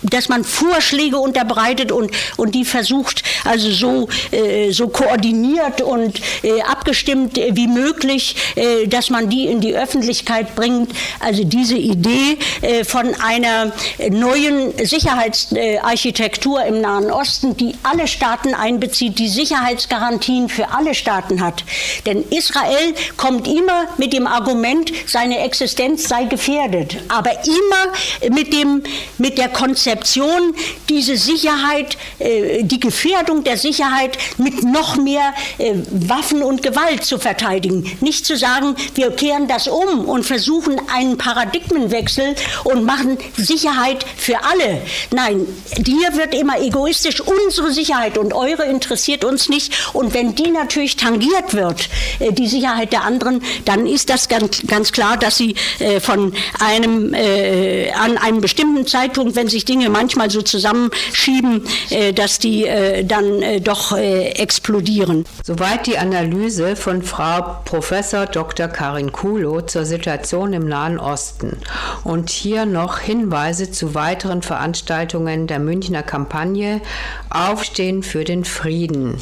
[0.04, 6.62] dass man Vorschläge unterbreitet und, und die versucht, also so, äh, so koordiniert und äh,
[6.62, 10.92] abgestimmt wie möglich, äh, dass man die in die Öffentlichkeit bringt.
[11.20, 13.72] Also diese Idee äh, von einer
[14.10, 21.64] neuen Sicherheitsarchitektur im Nahen Osten, die alle Staaten einbezieht, die Sicherheitsgarantien für alle Staaten hat.
[22.06, 28.84] Denn Israel kommt immer mit dem Argument, seine Existenz sei gefährdet, aber immer mit, dem,
[29.18, 30.56] mit der Konzeption, Konzeption,
[30.90, 37.20] diese Sicherheit, äh, die Gefährdung der Sicherheit mit noch mehr äh, Waffen und Gewalt zu
[37.20, 37.96] verteidigen.
[38.02, 44.44] Nicht zu sagen, wir kehren das um und versuchen einen Paradigmenwechsel und machen Sicherheit für
[44.44, 44.82] alle.
[45.12, 45.46] Nein,
[45.78, 49.74] dir wird immer egoistisch unsere Sicherheit und eure interessiert uns nicht.
[49.94, 51.90] Und wenn die natürlich tangiert wird,
[52.20, 55.56] äh, die Sicherheit der anderen, dann ist das ganz, ganz klar, dass sie
[56.02, 62.40] von einem, an einem bestimmten Zeitpunkt, wenn sich Dinge Dinge manchmal so zusammenschieben, äh, dass
[62.40, 65.26] die äh, dann äh, doch explodieren.
[65.44, 68.68] Soweit die Analyse von Frau Professor Dr.
[68.68, 71.58] Karin Kulo zur Situation im Nahen Osten.
[72.04, 76.82] Und hier noch Hinweise zu weiteren Veranstaltungen der Münchner Kampagne
[77.30, 79.18] Aufstehen für den Frieden.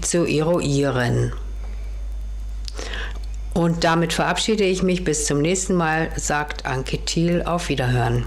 [0.01, 1.35] zu eruieren.
[3.53, 7.43] Und damit verabschiede ich mich bis zum nächsten Mal, sagt Anke Thiel.
[7.43, 8.25] Auf Wiederhören.